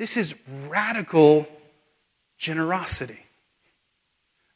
[0.00, 0.34] This is
[0.70, 1.46] radical
[2.38, 3.18] generosity.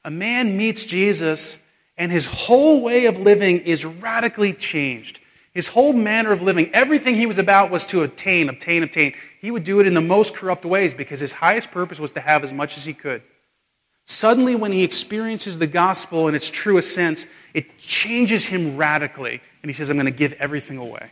[0.03, 1.59] A man meets Jesus,
[1.99, 5.21] and his whole way of living is radically changed.
[5.53, 9.13] His whole manner of living, everything he was about was to obtain, obtain, obtain.
[9.39, 12.21] He would do it in the most corrupt ways because his highest purpose was to
[12.21, 13.21] have as much as he could.
[14.07, 19.43] Suddenly, when he experiences the gospel in its truest sense, it changes him radically.
[19.63, 21.11] And he says, I'm going to give everything away.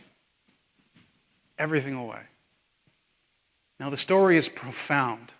[1.59, 2.21] Everything away.
[3.83, 5.33] Now, the story is profound.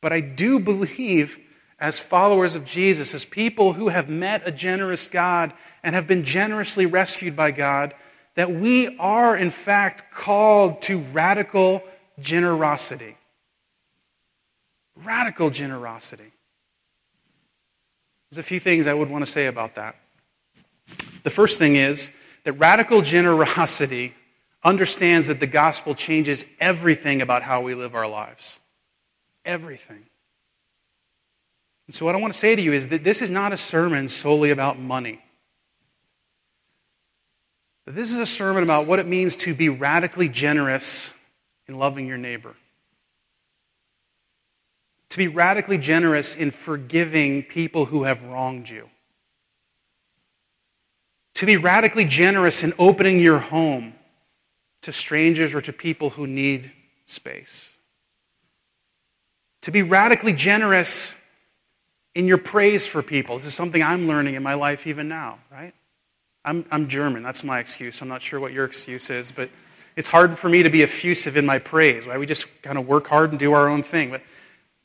[0.00, 1.38] But I do believe
[1.78, 6.24] as followers of Jesus, as people who have met a generous God and have been
[6.24, 7.92] generously rescued by God,
[8.36, 11.82] that we are, in fact, called to radical
[12.20, 13.18] generosity.
[15.04, 16.32] Radical generosity.
[18.30, 19.94] There's a few things I would want to say about that.
[21.22, 22.10] The first thing is
[22.44, 24.14] that radical generosity
[24.62, 28.58] understands that the gospel changes everything about how we live our lives.
[29.44, 30.04] Everything.
[31.86, 33.56] And so, what I want to say to you is that this is not a
[33.56, 35.22] sermon solely about money.
[37.86, 41.14] This is a sermon about what it means to be radically generous
[41.66, 42.54] in loving your neighbor.
[45.10, 48.90] To be radically generous in forgiving people who have wronged you.
[51.36, 53.94] To be radically generous in opening your home
[54.82, 56.70] to strangers or to people who need
[57.04, 57.76] space.
[59.62, 61.16] To be radically generous
[62.14, 63.36] in your praise for people.
[63.36, 65.74] This is something I'm learning in my life even now, right?
[66.44, 67.22] I'm, I'm German.
[67.22, 68.00] That's my excuse.
[68.00, 69.50] I'm not sure what your excuse is, but
[69.96, 72.06] it's hard for me to be effusive in my praise.
[72.06, 72.18] Right?
[72.18, 74.10] We just kind of work hard and do our own thing.
[74.10, 74.22] But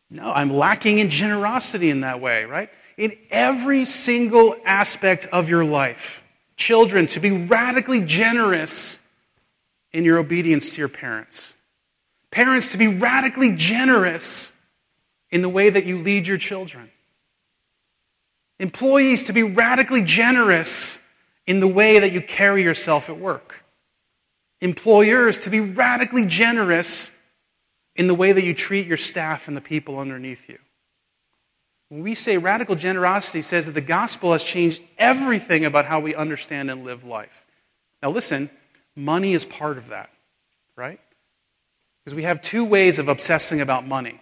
[0.09, 2.70] no, I'm lacking in generosity in that way, right?
[2.97, 6.22] In every single aspect of your life.
[6.55, 8.99] Children, to be radically generous
[9.93, 11.53] in your obedience to your parents.
[12.31, 14.51] Parents, to be radically generous
[15.29, 16.89] in the way that you lead your children.
[18.59, 20.99] Employees to be radically generous
[21.45, 23.63] in the way that you carry yourself at work.
[24.61, 27.11] Employers to be radically generous
[27.95, 30.57] in the way that you treat your staff and the people underneath you.
[31.89, 36.15] When we say radical generosity says that the gospel has changed everything about how we
[36.15, 37.45] understand and live life.
[38.01, 38.49] Now listen,
[38.95, 40.09] money is part of that,
[40.75, 40.99] right?
[42.03, 44.19] Because we have two ways of obsessing about money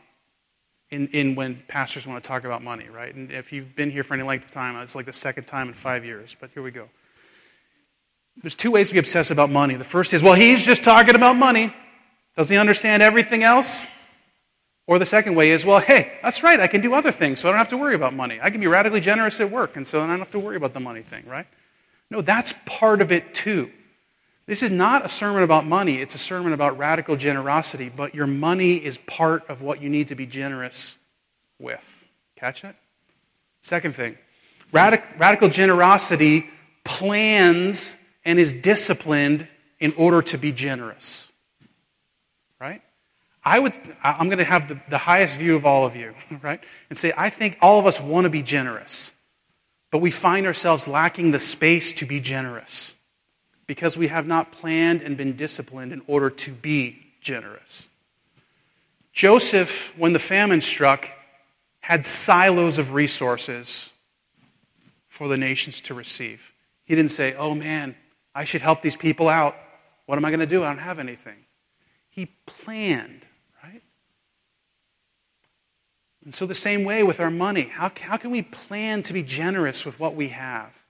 [0.89, 3.13] in, in when pastors want to talk about money, right?
[3.13, 5.67] And if you've been here for any length of time, it's like the second time
[5.67, 6.89] in five years, but here we go.
[8.41, 9.75] There's two ways we obsess about money.
[9.75, 11.73] The first is, well, he's just talking about money.
[12.37, 13.87] Does he understand everything else?
[14.87, 17.47] Or the second way is, well, hey, that's right, I can do other things, so
[17.47, 18.39] I don't have to worry about money.
[18.41, 20.73] I can be radically generous at work, and so I don't have to worry about
[20.73, 21.47] the money thing, right?
[22.09, 23.71] No, that's part of it too.
[24.45, 28.27] This is not a sermon about money, it's a sermon about radical generosity, but your
[28.27, 30.97] money is part of what you need to be generous
[31.59, 32.05] with.
[32.35, 32.75] Catch it?
[33.61, 34.17] Second thing
[34.73, 36.49] radic- radical generosity
[36.83, 39.47] plans and is disciplined
[39.79, 41.31] in order to be generous.
[42.59, 42.81] Right?
[43.43, 43.73] I would,
[44.03, 46.63] I'm going to have the, the highest view of all of you, right?
[46.89, 49.11] And say, I think all of us want to be generous,
[49.91, 52.93] but we find ourselves lacking the space to be generous
[53.71, 57.87] because we have not planned and been disciplined in order to be generous.
[59.13, 61.07] Joseph, when the famine struck,
[61.79, 63.93] had silos of resources
[65.07, 66.51] for the nations to receive.
[66.83, 67.95] He didn't say, oh man,
[68.35, 69.55] I should help these people out.
[70.05, 70.65] What am I going to do?
[70.65, 71.37] I don't have anything.
[72.09, 73.25] He planned,
[73.63, 73.83] right?
[76.25, 79.23] And so, the same way with our money, how, how can we plan to be
[79.23, 80.80] generous with what we have?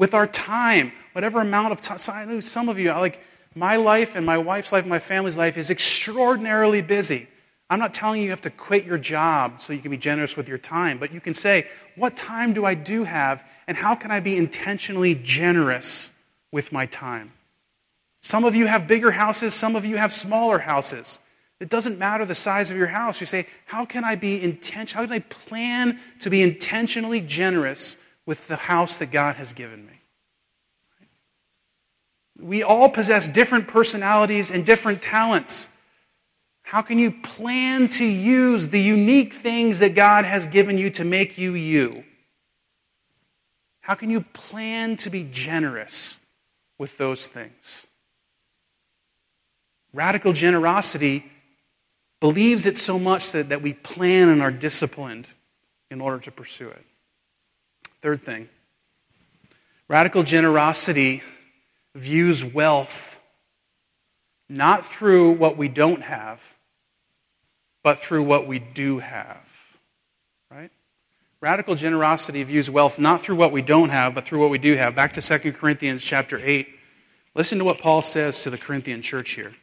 [0.00, 1.98] With our time, whatever amount of time.
[1.98, 3.22] So I know some of you, like
[3.54, 7.28] my life and my wife's life, and my family's life is extraordinarily busy.
[7.68, 10.36] I'm not telling you you have to quit your job so you can be generous
[10.36, 13.94] with your time, but you can say, what time do I do have, and how
[13.94, 16.10] can I be intentionally generous
[16.52, 17.32] with my time.
[18.22, 21.18] Some of you have bigger houses, some of you have smaller houses.
[21.58, 23.20] It doesn't matter the size of your house.
[23.20, 25.02] You say, How can I be intentional?
[25.02, 27.96] How can I plan to be intentionally generous
[28.30, 30.00] with the house that God has given me?
[32.38, 35.68] We all possess different personalities and different talents.
[36.62, 41.04] How can you plan to use the unique things that God has given you to
[41.04, 42.04] make you you?
[43.80, 46.20] How can you plan to be generous
[46.80, 47.86] with those things.
[49.92, 51.30] Radical generosity
[52.20, 55.28] believes it so much that, that we plan and are disciplined
[55.90, 56.86] in order to pursue it.
[58.02, 58.48] Third thing
[59.88, 61.22] radical generosity
[61.94, 63.18] views wealth
[64.48, 66.56] not through what we don't have,
[67.82, 69.38] but through what we do have.
[70.50, 70.70] Right?
[71.40, 74.74] Radical generosity views wealth not through what we don't have, but through what we do
[74.76, 74.94] have.
[74.94, 76.68] Back to 2 Corinthians chapter 8.
[77.34, 79.54] Listen to what Paul says to the Corinthian church here.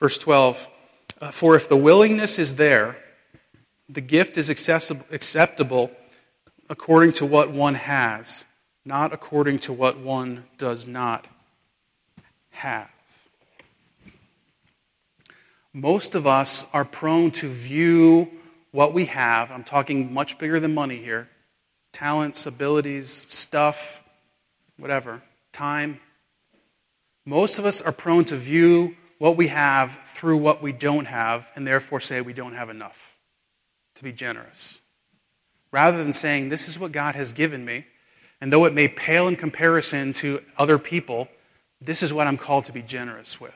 [0.00, 0.68] Verse 12
[1.20, 2.96] uh, For if the willingness is there,
[3.88, 5.90] the gift is acceptable
[6.68, 8.44] according to what one has,
[8.84, 11.26] not according to what one does not
[12.50, 12.90] have.
[15.72, 18.30] Most of us are prone to view
[18.70, 21.28] what we have, I'm talking much bigger than money here
[21.90, 24.04] talents, abilities, stuff,
[24.76, 25.22] whatever,
[25.52, 25.98] time.
[27.24, 31.50] Most of us are prone to view what we have through what we don't have
[31.54, 33.16] and therefore say we don't have enough
[33.96, 34.80] to be generous.
[35.70, 37.86] Rather than saying, This is what God has given me,
[38.40, 41.28] and though it may pale in comparison to other people,
[41.80, 43.54] this is what I'm called to be generous with.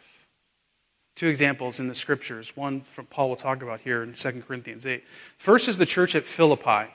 [1.15, 2.57] Two examples in the scriptures.
[2.57, 5.05] One from Paul will talk about here in 2 Corinthians 8.
[5.39, 6.91] First is the church at Philippi.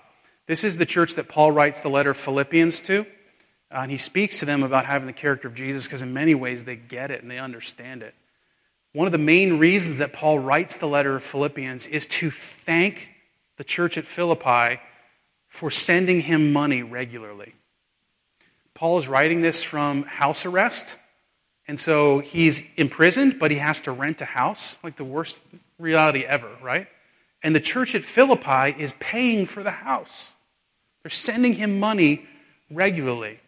[0.47, 3.05] This is the church that Paul writes the letter Philippians to.
[3.69, 6.63] And he speaks to them about having the character of Jesus because, in many ways,
[6.63, 8.15] they get it and they understand it.
[8.97, 13.09] One of the main reasons that Paul writes the letter of Philippians is to thank
[13.57, 14.81] the church at Philippi
[15.49, 17.53] for sending him money regularly.
[18.73, 20.97] Paul is writing this from house arrest.
[21.67, 25.43] And so he's imprisoned, but he has to rent a house, like the worst
[25.77, 26.87] reality ever, right?
[27.43, 30.33] And the church at Philippi is paying for the house.
[31.03, 32.25] They're sending him money
[32.71, 33.41] regularly.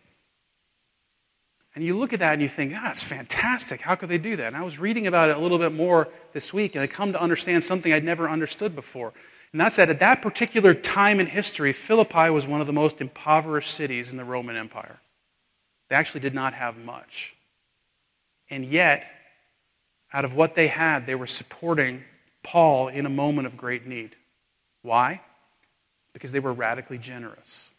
[1.80, 3.80] And you look at that and you think, ah, that's fantastic.
[3.80, 4.48] How could they do that?
[4.48, 7.14] And I was reading about it a little bit more this week, and I come
[7.14, 9.14] to understand something I'd never understood before.
[9.54, 13.00] And that's that at that particular time in history, Philippi was one of the most
[13.00, 15.00] impoverished cities in the Roman Empire.
[15.88, 17.34] They actually did not have much.
[18.50, 19.10] And yet,
[20.12, 22.04] out of what they had, they were supporting
[22.44, 24.18] Paul in a moment of great need.
[24.82, 25.22] Why?
[26.12, 27.72] Because they were radically generous.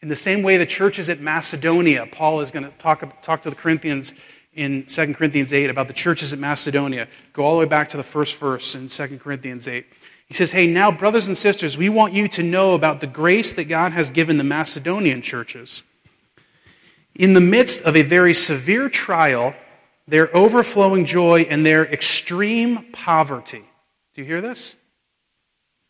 [0.00, 3.50] In the same way, the churches at Macedonia, Paul is going to talk, talk to
[3.50, 4.14] the Corinthians
[4.54, 7.08] in 2 Corinthians 8 about the churches at Macedonia.
[7.32, 9.86] Go all the way back to the first verse in 2 Corinthians 8.
[10.26, 13.52] He says, Hey, now, brothers and sisters, we want you to know about the grace
[13.54, 15.82] that God has given the Macedonian churches.
[17.14, 19.54] In the midst of a very severe trial,
[20.06, 23.64] their overflowing joy and their extreme poverty.
[24.14, 24.76] Do you hear this?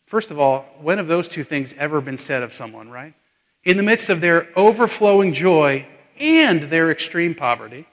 [0.05, 3.13] First of all, when have those two things ever been said of someone, right?
[3.63, 5.85] In the midst of their overflowing joy
[6.19, 7.85] and their extreme poverty,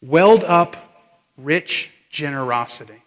[0.00, 0.76] welled up
[1.36, 3.02] rich generosity.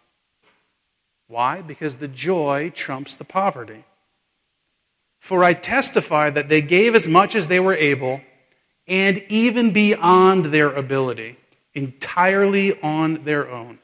[1.28, 1.62] Why?
[1.62, 3.86] Because the joy trumps the poverty.
[5.20, 8.22] For I testify that they gave as much as they were able,
[8.88, 11.38] and even beyond their ability,
[11.74, 13.80] entirely on their own.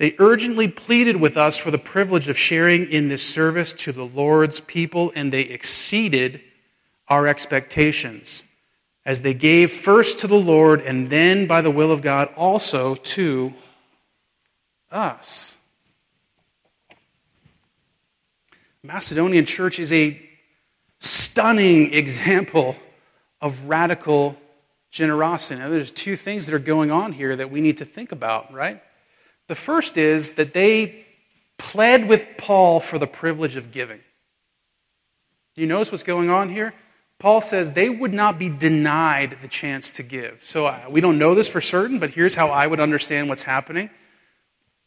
[0.00, 4.06] They urgently pleaded with us for the privilege of sharing in this service to the
[4.06, 6.40] Lord's people, and they exceeded
[7.06, 8.42] our expectations
[9.04, 12.94] as they gave first to the Lord and then, by the will of God, also
[12.94, 13.52] to
[14.90, 15.58] us.
[18.82, 20.18] Macedonian church is a
[20.98, 22.74] stunning example
[23.42, 24.34] of radical
[24.90, 25.60] generosity.
[25.60, 28.50] Now, there's two things that are going on here that we need to think about,
[28.50, 28.82] right?
[29.50, 31.04] The first is that they
[31.58, 33.98] pled with Paul for the privilege of giving.
[35.56, 36.72] Do you notice what's going on here?
[37.18, 40.38] Paul says they would not be denied the chance to give.
[40.44, 43.42] So uh, we don't know this for certain, but here's how I would understand what's
[43.42, 43.90] happening.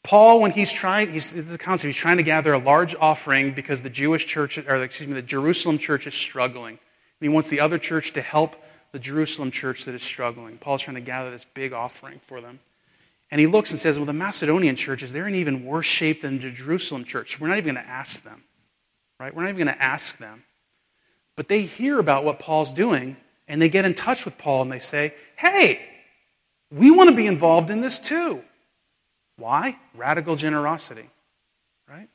[0.01, 2.95] Paul, when he's trying, he's, this is a concept, he's trying to gather a large
[2.95, 6.75] offering because the Jewish church, or excuse me, the Jerusalem church is struggling.
[6.75, 6.79] And
[7.19, 8.55] he wants the other church to help
[8.93, 10.57] the Jerusalem church that is struggling.
[10.57, 12.61] Paul's trying to gather this big offering for them.
[13.33, 16.37] And he looks and says, Well, the Macedonian churches, they're in even worse shape than
[16.37, 17.31] the Jerusalem church.
[17.31, 18.43] So we're not even going to ask them.
[19.19, 19.33] Right?
[19.33, 20.43] We're not even going to ask them.
[21.35, 23.17] But they hear about what Paul's doing,
[23.47, 25.83] and they get in touch with Paul and they say, Hey,
[26.69, 28.43] we want to be involved in this too.
[29.37, 29.79] Why?
[29.95, 31.09] Radical generosity,
[31.89, 32.09] right?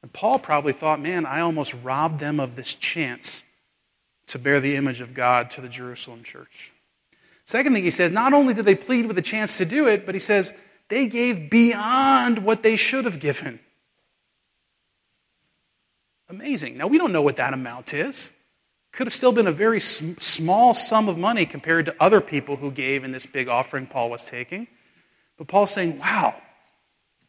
[0.00, 3.44] And Paul probably thought, man, I almost robbed them of this chance
[4.28, 6.72] to bear the image of God to the Jerusalem church.
[7.50, 10.06] Second thing he says, not only did they plead with a chance to do it,
[10.06, 10.54] but he says
[10.88, 13.58] they gave beyond what they should have given.
[16.28, 16.78] Amazing.
[16.78, 18.30] Now, we don't know what that amount is.
[18.92, 22.54] Could have still been a very sm- small sum of money compared to other people
[22.54, 24.68] who gave in this big offering Paul was taking.
[25.36, 26.36] But Paul's saying, wow,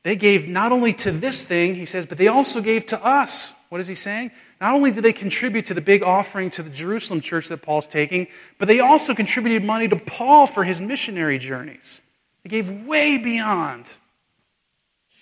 [0.04, 3.56] they gave not only to this thing, he says, but they also gave to us.
[3.72, 4.32] What is he saying?
[4.60, 7.88] Not only did they contribute to the big offering to the Jerusalem church that Paul's
[7.88, 12.02] taking, but they also contributed money to Paul for his missionary journeys.
[12.44, 13.90] They gave way beyond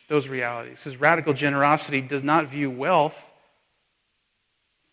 [0.07, 0.83] those realities.
[0.83, 3.31] His radical generosity does not view wealth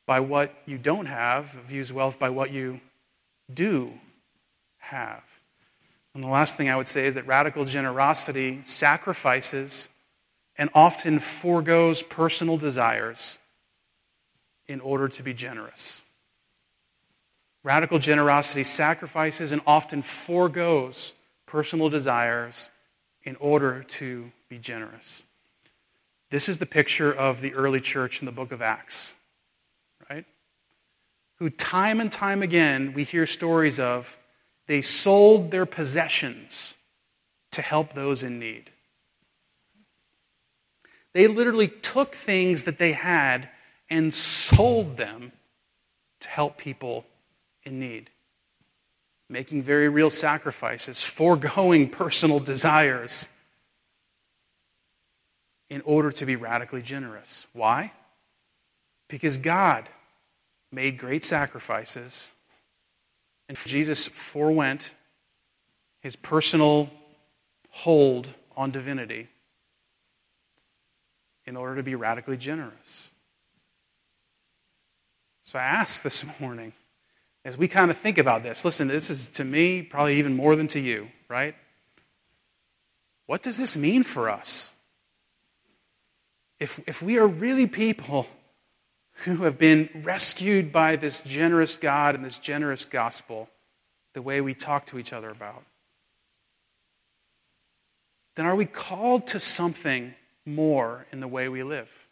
[0.04, 2.82] by what you don't have, it views wealth by what you
[3.52, 3.90] do
[4.76, 5.24] have.
[6.14, 9.88] And the last thing I would say is that radical generosity sacrifices
[10.58, 13.38] and often foregoes personal desires
[14.68, 16.02] in order to be generous.
[17.62, 21.14] Radical generosity sacrifices and often foregoes
[21.46, 22.70] personal desires
[23.24, 25.24] in order to be generous.
[26.30, 29.14] This is the picture of the early church in the book of Acts,
[30.10, 30.24] right?
[31.36, 34.16] Who, time and time again, we hear stories of
[34.66, 36.74] they sold their possessions
[37.52, 38.70] to help those in need.
[41.12, 43.48] They literally took things that they had
[43.88, 45.32] and sold them
[46.20, 47.04] to help people
[47.62, 48.10] in need,
[49.28, 53.28] making very real sacrifices, foregoing personal desires
[55.68, 57.46] in order to be radically generous.
[57.52, 57.92] Why?
[59.08, 59.88] Because God
[60.72, 62.30] made great sacrifices
[63.48, 64.92] and Jesus forewent
[66.00, 66.90] his personal
[67.70, 69.28] hold on divinity
[71.44, 73.10] in order to be radically generous.
[75.46, 76.72] So I ask this morning,
[77.44, 80.56] as we kind of think about this, listen, this is to me probably even more
[80.56, 81.54] than to you, right?
[83.26, 84.74] What does this mean for us?
[86.58, 88.26] If, if we are really people
[89.24, 93.48] who have been rescued by this generous God and this generous gospel,
[94.14, 95.62] the way we talk to each other about,
[98.34, 102.05] then are we called to something more in the way we live?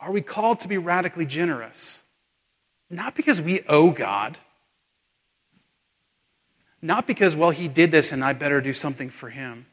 [0.00, 2.02] Are we called to be radically generous?
[2.90, 4.38] Not because we owe God,
[6.80, 9.66] not because, well, he did this and I better do something for him.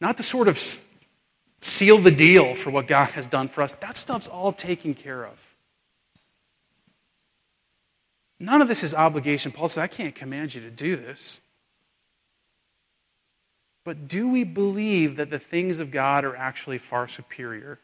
[0.00, 0.58] Not to sort of
[1.60, 3.74] seal the deal for what God has done for us.
[3.74, 5.54] That stuff's all taken care of.
[8.40, 9.52] None of this is obligation.
[9.52, 11.40] Paul says, I can't command you to do this.
[13.84, 17.78] But do we believe that the things of God are actually far superior,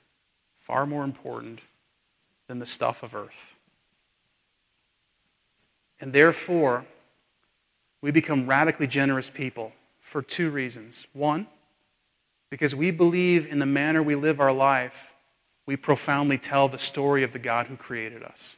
[0.66, 1.60] far more important
[2.48, 3.56] than the stuff of earth?
[6.00, 6.84] And therefore,
[8.00, 11.06] we become radically generous people for two reasons.
[11.12, 11.46] One,
[12.50, 15.14] because we believe in the manner we live our life,
[15.66, 18.56] we profoundly tell the story of the God who created us.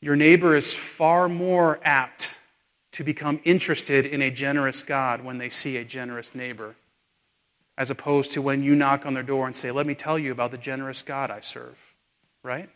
[0.00, 2.38] Your neighbor is far more apt
[2.92, 6.76] to become interested in a generous God when they see a generous neighbor,
[7.80, 10.32] as opposed to when you knock on their door and say, Let me tell you
[10.32, 11.94] about the generous God I serve.
[12.42, 12.68] Right?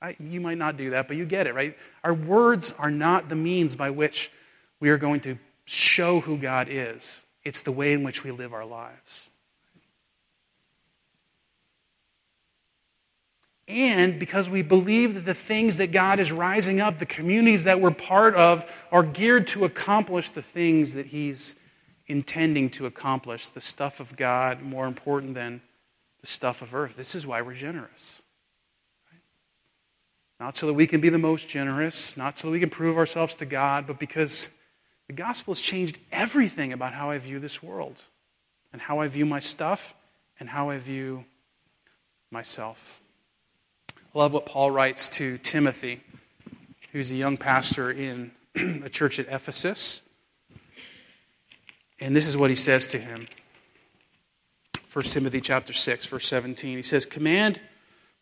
[0.00, 1.76] I, you might not do that, but you get it, right?
[2.04, 4.30] Our words are not the means by which
[4.78, 8.52] we are going to show who God is, it's the way in which we live
[8.52, 9.30] our lives.
[13.66, 17.80] And because we believe that the things that God is rising up, the communities that
[17.80, 21.56] we're part of, are geared to accomplish the things that He's
[22.12, 25.62] intending to accomplish, the stuff of God more important than
[26.20, 26.94] the stuff of earth.
[26.94, 28.20] This is why we're generous.
[30.38, 32.98] Not so that we can be the most generous, not so that we can prove
[32.98, 34.48] ourselves to God, but because
[35.06, 38.04] the gospel has changed everything about how I view this world
[38.72, 39.94] and how I view my stuff
[40.38, 41.24] and how I view
[42.30, 43.00] myself.
[44.14, 46.02] I love what Paul writes to Timothy,
[46.92, 50.02] who's a young pastor in a church at Ephesus.
[52.02, 53.26] And this is what he says to him.
[54.92, 56.76] 1 Timothy chapter 6 verse 17.
[56.76, 57.60] He says, "Command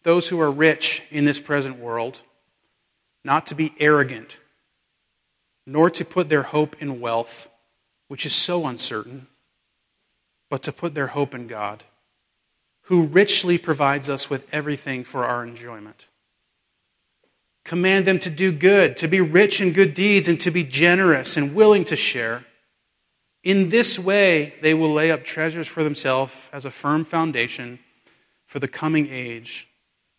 [0.03, 2.21] those who are rich in this present world
[3.25, 4.39] not to be arrogant,
[5.67, 7.49] nor to put their hope in wealth,
[8.09, 9.29] which is so uncertain,
[10.51, 11.85] but to put their hope in God,
[12.83, 16.07] who richly provides us with everything for our enjoyment.
[17.65, 21.37] Command them to do good, to be rich in good deeds, and to be generous
[21.37, 22.45] and willing to share.
[23.43, 27.79] In this way, they will lay up treasures for themselves as a firm foundation
[28.47, 29.69] for the coming age,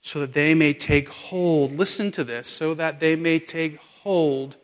[0.01, 4.55] so that they may take hold, listen to this, so that they may take hold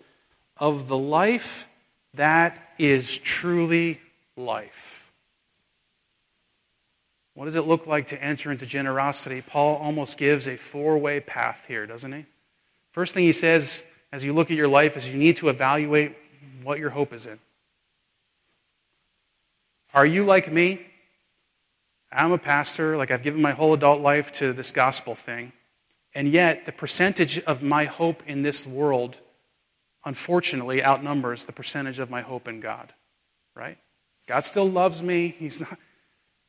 [0.56, 1.68] of the life
[2.14, 4.00] that is truly
[4.36, 5.12] life.
[7.36, 9.42] What does it look like to enter into generosity?
[9.42, 12.26] Paul almost gives a four way path here, doesn't he?
[12.92, 16.16] First thing he says as you look at your life is you need to evaluate
[16.64, 17.38] what your hope is in.
[19.98, 20.80] Are you like me?
[22.12, 25.54] I'm a pastor, like I've given my whole adult life to this gospel thing,
[26.14, 29.20] and yet the percentage of my hope in this world,
[30.06, 32.94] unfortunately, outnumbers the percentage of my hope in God,
[33.56, 33.80] right?
[34.28, 35.30] God still loves me.
[35.30, 35.80] He's not,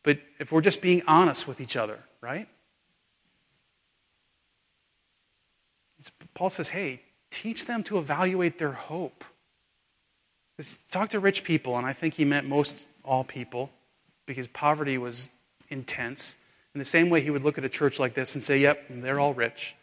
[0.03, 2.49] but if we're just being honest with each other, right?
[6.34, 9.24] Paul says, hey, teach them to evaluate their hope.
[10.90, 13.70] Talk to rich people, and I think he meant most all people
[14.26, 15.30] because poverty was
[15.70, 16.36] intense.
[16.74, 18.84] In the same way, he would look at a church like this and say, yep,
[18.90, 19.74] they're all rich.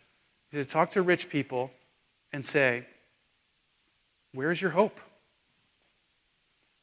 [0.51, 1.71] He said, talk to rich people
[2.31, 2.85] and say,
[4.33, 4.99] where's your hope?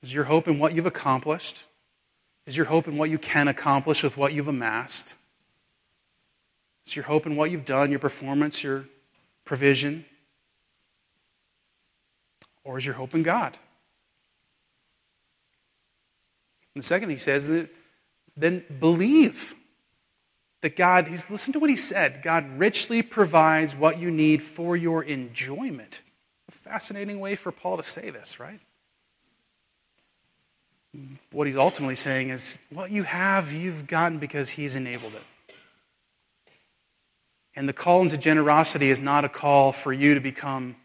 [0.02, 1.64] Is your hope in what you've accomplished?
[2.44, 5.14] Is your hope in what you can accomplish with what you've amassed?
[6.86, 8.86] Is your hope in what you've done, your performance, your
[9.44, 10.04] provision?
[12.64, 13.56] Or is your hope in God?
[16.74, 17.48] And the second he says,
[18.36, 19.54] then believe
[20.62, 22.22] that God, he's listen to what he said.
[22.22, 26.02] God richly provides what you need for your enjoyment.
[26.48, 28.60] A fascinating way for Paul to say this, right?
[31.30, 35.54] what he's ultimately saying is what you have, you've gotten because he's enabled it.
[37.56, 40.76] And the call into generosity is not a call for you to become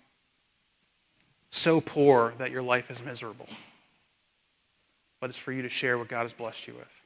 [1.50, 3.48] so poor that your life is miserable,
[5.20, 7.04] but it's for you to share what God has blessed you with.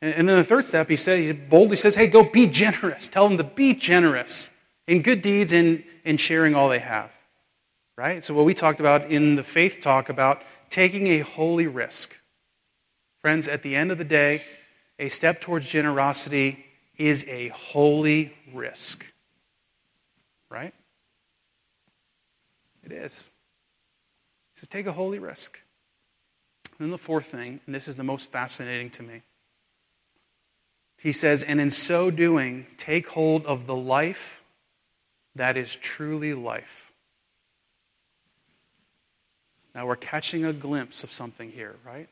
[0.00, 3.08] And, and then the third step, he says, he boldly says, hey, go be generous.
[3.08, 4.50] Tell them to be generous
[4.86, 7.10] in good deeds and in sharing all they have.
[7.96, 8.24] Right?
[8.24, 12.18] So, what we talked about in the faith talk about taking a holy risk.
[13.20, 14.42] Friends, at the end of the day,
[14.98, 16.66] a step towards generosity
[16.96, 19.06] is a holy risk.
[20.50, 20.74] Right?
[22.82, 23.30] It is.
[24.54, 25.60] He says, take a holy risk.
[26.84, 29.22] Then the fourth thing, and this is the most fascinating to me.
[30.98, 34.42] He says, and in so doing, take hold of the life
[35.34, 36.92] that is truly life.
[39.74, 42.10] Now we're catching a glimpse of something here, right?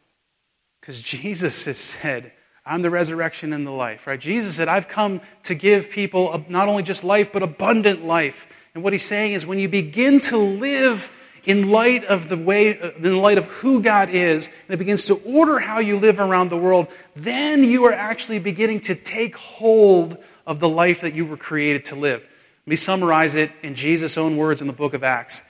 [0.80, 2.32] Because Jesus has said,
[2.64, 4.18] I'm the resurrection and the life, right?
[4.18, 8.46] Jesus said, I've come to give people not only just life, but abundant life.
[8.74, 11.10] And what he's saying is when you begin to live
[11.44, 15.14] in light of the way, in light of who God is, and it begins to
[15.24, 20.18] order how you live around the world, then you are actually beginning to take hold
[20.46, 22.20] of the life that you were created to live.
[22.20, 25.42] Let me summarize it in Jesus' own words in the book of Acts.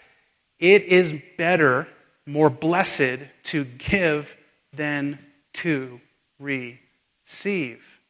[0.59, 1.89] It is better,
[2.25, 4.37] more blessed to give
[4.73, 5.19] than
[5.55, 6.01] to
[6.39, 8.01] receive.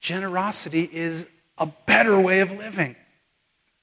[0.00, 1.26] Generosity is
[1.58, 2.96] a better way of living.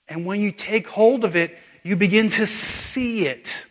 [0.07, 3.67] And when you take hold of it, you begin to see it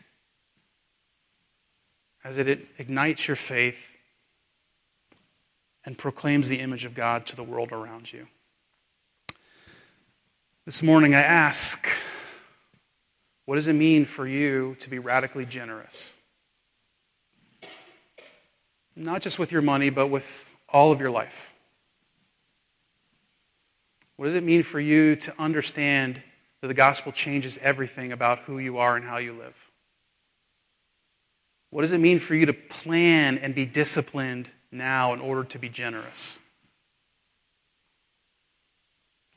[2.23, 3.97] as it ignites your faith
[5.85, 8.29] and proclaims the image of God to the world around you.
[10.65, 11.89] This morning I ask,
[13.47, 16.15] what does it mean for you to be radically generous?
[18.95, 21.53] Not just with your money, but with all of your life.
[24.15, 26.23] What does it mean for you to understand
[26.65, 29.71] that the gospel changes everything about who you are and how you live?
[31.69, 35.59] What does it mean for you to plan and be disciplined now in order to
[35.59, 36.39] be generous?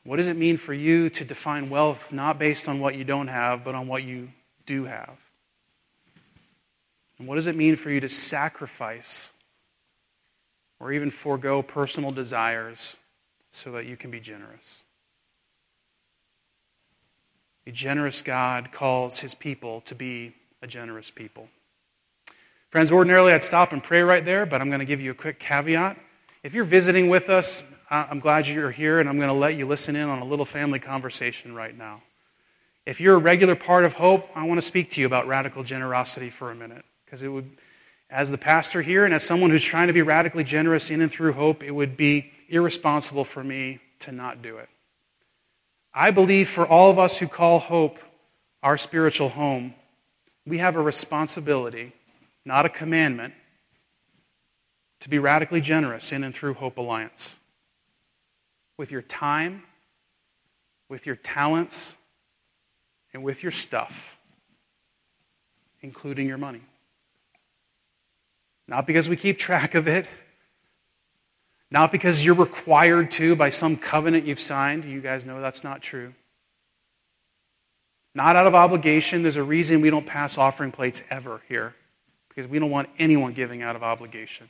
[0.05, 3.27] What does it mean for you to define wealth not based on what you don't
[3.27, 4.29] have, but on what you
[4.65, 5.17] do have?
[7.19, 9.33] And what does it mean for you to sacrifice
[10.79, 12.95] or even forego personal desires
[13.51, 14.83] so that you can be generous.
[17.67, 21.49] A generous God calls his people to be a generous people.
[22.69, 25.13] Friends, ordinarily I'd stop and pray right there, but I'm going to give you a
[25.13, 25.99] quick caveat.
[26.43, 29.65] If you're visiting with us, I'm glad you're here, and I'm going to let you
[29.65, 32.03] listen in on a little family conversation right now.
[32.85, 35.63] If you're a regular part of Hope, I want to speak to you about radical
[35.63, 37.49] generosity for a minute, because it would,
[38.09, 41.11] as the pastor here and as someone who's trying to be radically generous in and
[41.11, 44.69] through Hope, it would be irresponsible for me to not do it.
[45.99, 47.97] I believe for all of us who call hope
[48.61, 49.73] our spiritual home,
[50.45, 51.91] we have a responsibility,
[52.45, 53.33] not a commandment,
[54.99, 57.33] to be radically generous in and through Hope Alliance.
[58.77, 59.63] With your time,
[60.87, 61.97] with your talents,
[63.11, 64.19] and with your stuff,
[65.81, 66.61] including your money.
[68.67, 70.07] Not because we keep track of it,
[71.69, 74.85] not because you're required to by some covenant you've signed.
[74.85, 76.13] You guys know that's not true.
[78.15, 79.21] Not out of obligation.
[79.21, 81.75] There's a reason we don't pass offering plates ever here,
[82.29, 84.49] because we don't want anyone giving out of obligation.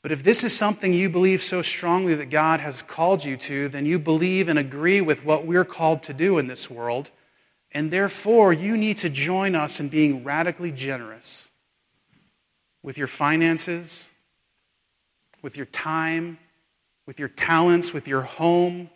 [0.00, 3.68] But if this is something you believe so strongly that God has called you to,
[3.68, 7.10] then you believe and agree with what we're called to do in this world.
[7.72, 11.50] And therefore, you need to join us in being radically generous
[12.82, 14.07] with your finances,
[15.42, 16.38] with your time,
[17.06, 18.90] with your talents, with your home,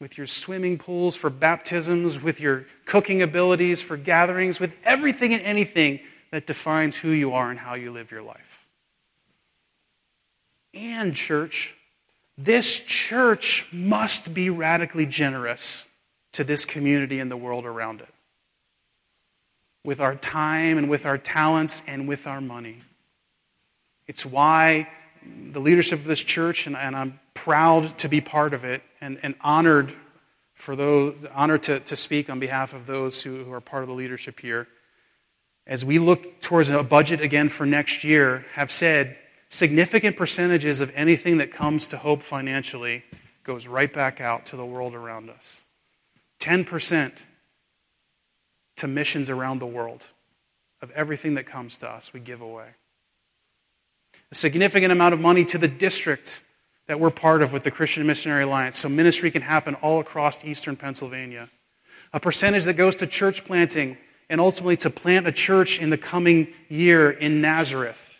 [0.00, 5.42] with your swimming pools for baptisms, with your cooking abilities for gatherings, with everything and
[5.42, 6.00] anything
[6.32, 8.66] that defines who you are and how you live your life.
[10.74, 11.76] And, church,
[12.36, 15.86] this church must be radically generous
[16.32, 18.08] to this community and the world around it.
[19.84, 22.78] With our time and with our talents and with our money.
[24.06, 24.88] It's why
[25.52, 29.18] the leadership of this church, and, and I'm proud to be part of it and,
[29.22, 29.94] and honored
[30.54, 33.88] for those, honored to, to speak on behalf of those who, who are part of
[33.88, 34.68] the leadership here.
[35.66, 39.16] As we look towards a budget again for next year, have said
[39.48, 43.04] significant percentages of anything that comes to Hope financially
[43.44, 45.62] goes right back out to the world around us.
[46.40, 47.12] 10%
[48.76, 50.08] to missions around the world
[50.80, 52.70] of everything that comes to us, we give away
[54.32, 56.42] a significant amount of money to the district
[56.86, 60.42] that we're part of with the Christian Missionary Alliance so ministry can happen all across
[60.42, 61.50] eastern Pennsylvania.
[62.14, 63.98] A percentage that goes to church planting
[64.30, 68.10] and ultimately to plant a church in the coming year in Nazareth.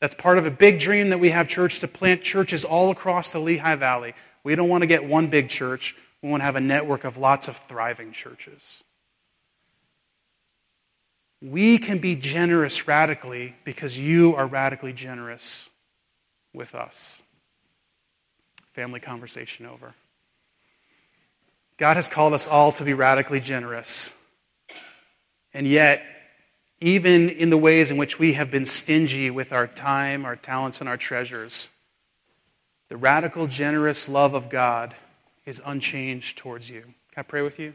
[0.00, 3.30] That's part of a big dream that we have, church, to plant churches all across
[3.30, 4.14] the Lehigh Valley.
[4.42, 7.18] We don't want to get one big church, we want to have a network of
[7.18, 8.82] lots of thriving churches.
[11.42, 15.70] We can be generous radically because you are radically generous
[16.52, 17.22] with us.
[18.74, 19.94] Family conversation over.
[21.78, 24.10] God has called us all to be radically generous.
[25.54, 26.04] And yet,
[26.80, 30.80] even in the ways in which we have been stingy with our time, our talents,
[30.80, 31.70] and our treasures,
[32.90, 34.94] the radical, generous love of God
[35.46, 36.82] is unchanged towards you.
[36.82, 37.74] Can I pray with you?